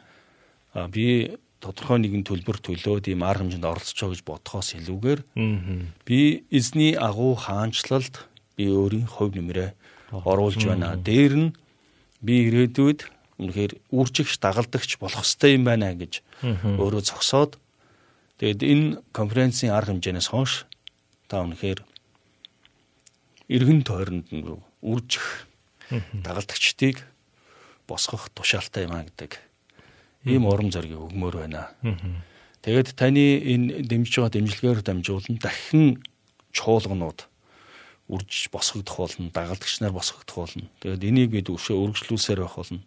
[0.93, 5.21] би тодорхой нэгэн төлбөр төлөөд ийм арга хэмжээнд оролцож байгаа гэж бодхоос илүүгээр
[6.05, 8.25] би эзний агуу хаанчлалд
[8.57, 9.69] би өөрийн хувь нэмрээ
[10.25, 10.97] оруулж байна.
[10.97, 11.49] Дээр нь
[12.21, 13.05] би ирээдүйд
[13.37, 17.61] үнэхээр үржигч дагалдагч болох ёстой юм байна гэж өөрөө зогсоод
[18.41, 20.65] тэгээд энэ конференцийн арга хэмжээнээс хойш
[21.29, 21.85] та үнэхээр
[23.53, 24.25] эргэн тойронд
[24.81, 25.45] үржих
[26.25, 27.05] дагалдагчдыг
[27.85, 29.37] босгох тушаалтай юм а гэдэг
[30.25, 31.69] ийм урам зориг өгмөр байна.
[32.65, 36.01] Тэгээд таны энэ дэмжиж байгаа дэмжлэгээр дамжуулан дахин
[36.53, 37.25] чуулганууд
[38.07, 40.69] үржиж босгогдох болно, дагалдагч нар босгогдох болно.
[40.81, 42.81] Тэгээд энийг бид өшөө өргөжлүүлсээр байх болно.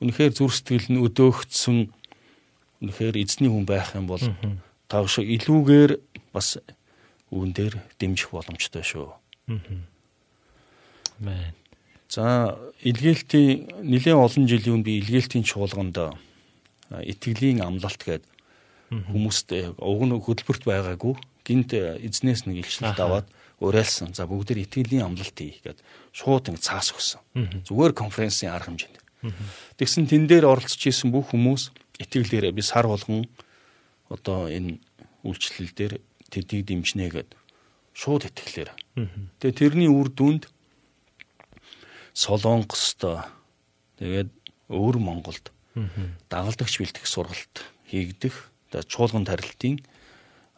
[0.00, 1.78] Үнэхээр зүр сэтгэл нь өдөөгдсөн
[2.82, 4.22] үнэхээр эзний хүн байх юм бол
[4.88, 5.92] та өшөө илүүгээр
[6.32, 6.58] бас
[7.30, 9.12] үүн дээр дэмжих боломжтой шүү.
[11.18, 11.52] Мэн.
[12.08, 15.98] За илгээлтийн нэлээд олон жилийн өмнө би илгээлтийн чуулганд
[16.88, 18.24] итгэлийн амлалт гээд
[18.88, 21.14] хүмүүст уг нь хөтөлбөрт байгаагүй
[21.44, 23.28] гинт эзнээс нэг илчлэлт аваад
[23.60, 24.16] уриалсан.
[24.16, 25.84] За бүгд тэр итгэлийн амлалт хий гэд
[26.16, 27.20] шууд ингэ цаас өгсөн.
[27.68, 28.96] Зүгээр конференцийн арга хэмжээнд.
[29.76, 33.26] Тэгсэн тэн дээр оролцож исэн бүх хүмүүс итгэлээрээ би сар болгон
[34.08, 34.78] одоо энэ
[35.26, 35.92] үйлчлэл дээр
[36.30, 37.30] тэдийг дэмжнэ гэд
[37.94, 38.70] шууд итгэлээр.
[39.42, 40.46] Тэгээ тэрний үр дүнд
[42.14, 43.02] Солонгост
[43.98, 44.30] тэгээд
[44.70, 45.50] өөр Монголд
[46.30, 47.56] дагалдагч бэлтгэх сургалт
[47.90, 48.34] хийгдэх
[48.90, 49.82] чуулган тарилтын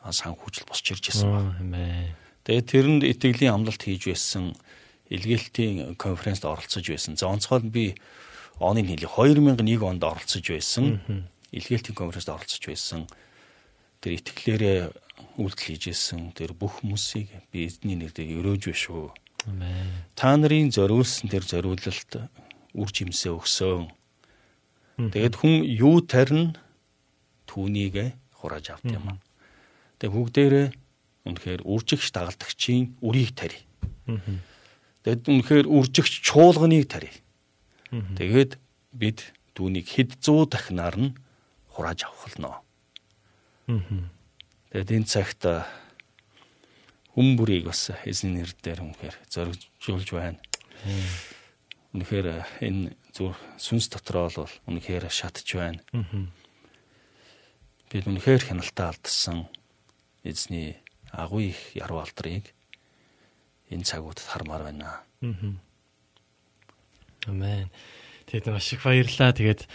[0.04, 1.28] санхүүжил босч ирж байсан
[1.70, 2.16] байна.
[2.44, 4.56] Тэгээд тэрэнд итгэлийн амлалт хийж байсан
[5.12, 7.16] илгээлтийн конференцд оролцож байсан.
[7.20, 7.94] За онцгой би
[8.60, 11.00] оны нийлээ 2001 онд оролцож байсан.
[11.50, 13.08] Илгээлтийн конференцд оролцож байсан.
[14.04, 14.80] Тэр итгэлээрээ
[15.40, 16.30] үйлдэл хийж байсан.
[16.36, 19.04] Тэр бүх хүмүүсийг би эзний нэрээр өрөөж байна шүү.
[20.14, 22.12] Та нарын зориулсан тэр зориулалт
[22.76, 23.88] үр жимсээ өгсөн.
[25.00, 26.52] Тэгээд хүн юу тарина
[27.48, 29.16] түүнийг хурааж авт юм.
[29.96, 30.66] Тэгээд бүгдээрээ
[31.24, 33.56] үнэхээр үржигч дагалдагчийн үрийг тарь.
[35.04, 37.08] Тэгээд үнэхээр үржигч чуулганыг тарь.
[37.90, 38.58] Тэгээд
[38.94, 41.14] бид түүнийг хэд зуун дахинаар нь
[41.74, 42.62] хурааж авах болно.
[44.70, 45.42] Тэгээд энэ цагт
[47.14, 50.38] хүн бүрийг бас эзний нэр дээр үнэхээр зоригжуулж байна.
[51.92, 55.82] Үнэхээр энэ зүр сүнс дотроо бол үнэхээр шатж байна.
[57.90, 59.50] Бид үнэхээр хяналтаа алдсан
[60.22, 60.78] эзний
[61.10, 62.54] агуу их яруу алдрыг
[63.70, 65.02] энэ цагуудад хармаар байна.
[67.28, 67.68] Амен.
[68.30, 69.34] Тэгээд маш их баярлалаа.
[69.34, 69.66] Тэгээд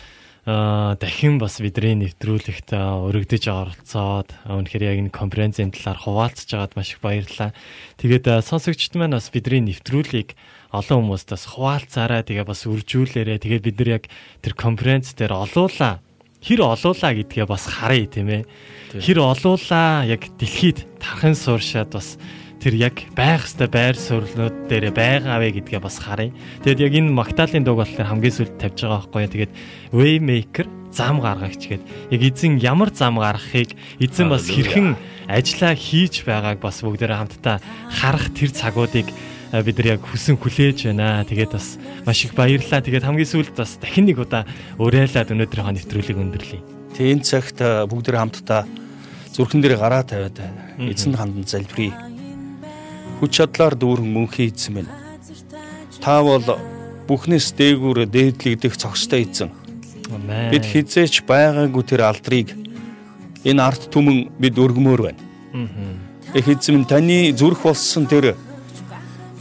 [0.46, 6.94] аа дахин бас бидний нэвтрүүлэгт өргөдөж оролцоод үнэхээр яг энэ конференцийн талаар хуваалцж байгаад маш
[6.94, 7.52] их баярлалаа.
[7.98, 10.38] Тэгээд сонсогчд маань бас бидний нэвтрүүлгийг
[10.70, 12.22] олон хүмүүст бас хуваалцаарай.
[12.26, 13.42] Тэгээ бас үржүүлээрэ.
[13.42, 14.06] Тэгээд бид нар яг
[14.46, 16.02] тэр конференц дээр олуулаа.
[16.46, 18.44] Хэр олуулаа гэдгээ бас харъя тийм ээ.
[19.02, 22.22] Хэр олуулаа яг дэлхийд тархан сууршаад бас
[22.66, 26.34] тэр яг байх хэвээр байр суурьнууд дээр байгаа вэ гэдгээ бас харъя.
[26.66, 29.30] Тэгэд яг энэ Магдалины дууг болохоор хамгийн сүүлд тавьж байгаа байхгүй.
[29.30, 29.54] Тэгээд
[29.94, 34.98] Waymaker зам гаргагч гээд яг эзэн ямар зам гаргахыг эзэн бас хэрхэн
[35.30, 37.62] ажиллаа хийж байгааг бас бүгдээрээ хамтдаа
[38.02, 39.14] харах тэр цагуудыг
[39.54, 41.22] бид нар яг хүсэн хүлээж байна.
[41.22, 42.82] Тэгээд бас маш их баярлалаа.
[42.82, 44.50] Тэгээд хамгийн сүүлд бас дахин нэг удаа
[44.82, 46.62] уриалаад өнөөдрийнхөө нэвтрүүлгийг өндөрлөе.
[46.98, 48.66] Тэгээ энэ цагт бүгд хамтдаа
[49.38, 50.42] зүрхэн дээр гараа тавиад
[50.82, 52.15] эзэн хандан залбирая.
[53.20, 54.92] Хүч чадлаар дүүрэн мөнхий эзэн минь.
[56.04, 56.44] Та бол
[57.08, 59.52] бүхнээс дээгүүр дээдлэгдэх цогцтой эзэн.
[60.52, 62.52] Бид хизээч байгаагүй тэр алдрыг
[63.46, 65.22] энэ арт түмэн бид өргөмөр байна.
[66.34, 68.36] Эх эзэн таны зүрх болсон тэр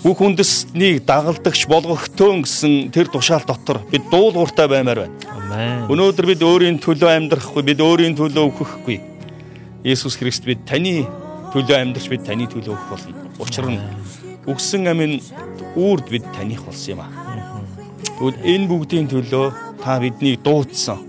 [0.05, 5.17] бүх үндэснийг дагалдагч болгохтөн гэсэн тэр тушаал дотор бид дуулууртай баймаар байна.
[5.33, 5.89] Амен.
[5.89, 9.01] Өнөөдөр бид өөрийн төлөө амьдрахгүй, бид өөрийн төлөө өгөхгүй.
[9.83, 11.09] Есүс Христ бид таны
[11.57, 13.24] төлөө амьдрч бид таны төлөө өгөх болно.
[13.39, 13.81] Учир нь
[14.47, 15.19] өгсөн амин
[15.75, 17.11] үрд бид таних болсон юм аа.
[18.15, 19.47] Тэгвэл энэ бүгдийн төлөө
[19.83, 21.03] та биднийг дуудсан.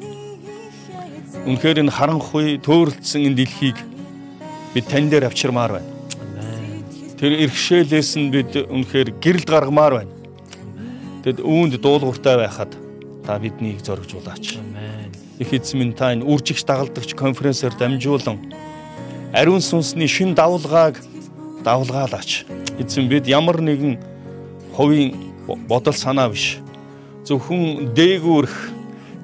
[1.46, 3.78] Үнэхээр энэ харанхуй төөрөлдсөн энэ дэлхийг
[4.74, 5.92] бид тань дээр авчирмаар байна.
[7.22, 10.14] Тэр иргэшээлээс нь бид үнэхээр гэрэлд гаргамаар байна.
[11.22, 12.74] Тэгэд үүнд дуулууртай байхад
[13.22, 14.58] та биднийг зоригжуулаач.
[15.38, 18.38] Их эзэн минь та энэ үржигч дагалдагч конференсээр дамжуулан
[19.36, 20.96] ариун сүнсний шин давлгааг
[21.66, 22.46] давлгаалаач.
[22.80, 23.98] Эзэн бид ямар нэгэн
[24.78, 25.18] хувийн
[25.68, 26.62] бодол санаа биш.
[27.26, 28.56] Зөвхөн дээгүүрх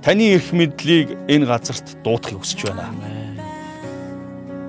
[0.01, 2.89] таны эрх мэдлийг энэ газарт дуудахыг хүсэж байна.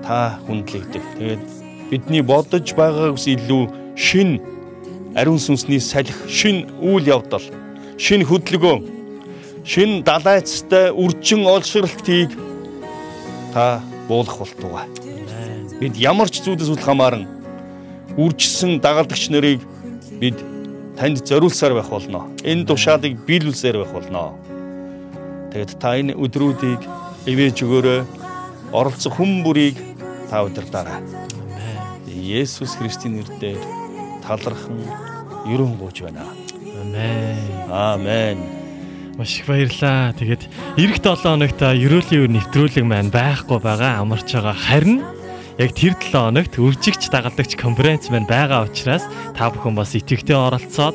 [0.05, 1.05] Та хүндлэгдэх.
[1.17, 1.43] Тэгээд
[1.89, 4.37] бидний бодож байгаагаас илүү шин
[5.15, 7.45] ариун сүнсний салхи, шин үйл явдал,
[7.97, 8.81] шин хөдөлгөөн,
[9.65, 12.33] шин далайцтай үржин олширлтыг
[13.53, 14.89] та буулгах болтугай.
[15.79, 17.42] Бид ямар ч зүйлээс үл хамааран
[18.17, 19.61] үржсэн дагалдагч нарыг
[20.21, 20.37] бид
[20.97, 22.29] танд зориулсаар байх болно.
[22.45, 24.37] Энэ тушаалыг биелүүлсээр байх болно.
[25.53, 26.81] Тэгэд та энэ өдрүүдийг
[27.25, 28.01] ивэж өгөөрэй.
[28.73, 29.77] Оролцох хүн бүрийг
[30.29, 31.01] та удирдаарай.
[32.09, 33.61] Есүс Христийн нэрээр
[34.25, 34.79] талархан
[35.49, 36.25] ерөн гооч байна.
[36.81, 37.69] Амен.
[37.69, 38.39] Аамен.
[39.17, 40.13] Маш их баярлаа.
[40.17, 44.57] Тэгээд эх 7 хоногт ерөөлийн өр нэвтрүүлэг маань байхгүй байгаа амарч байгаа.
[44.57, 45.05] Харин
[45.63, 50.91] яг тэр 7 хоногт үржигч дагалдагч конференц маань байгаа учраас та бүхэн бас итгэвтэй оролцоод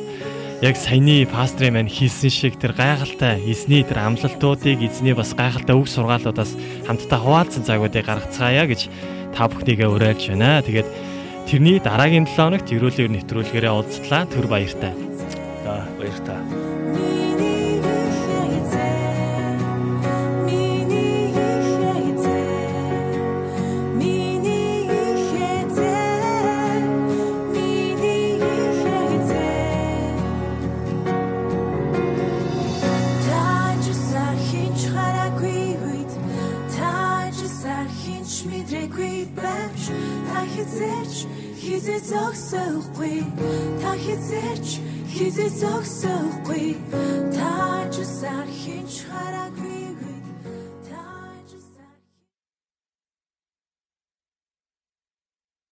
[0.61, 5.89] яг саяны пастрын маань хийсэн шиг тэр гайхалтай эзний тэр амлалтуудыг эзний бас гайхалтай үг
[5.89, 6.53] сургаалуудаас
[6.85, 8.93] хамтдаа хуваалцсан цагуудыг гаргацгаая гэж
[9.33, 10.61] та бүхнийгээ уриалж байна.
[10.61, 10.89] Тэгээд
[11.49, 14.29] тэрний дараагийн 7 хоногт ерөөлийн нэвтрүүлгээрээ уулзлаа.
[14.29, 15.08] Түр баяртай.
[41.99, 43.27] Хизээ зогсохгүй.
[43.83, 44.69] Та хизээч
[45.11, 46.77] хизээ зогсохгүй.
[47.35, 49.78] Та ч сар хинч хараагүй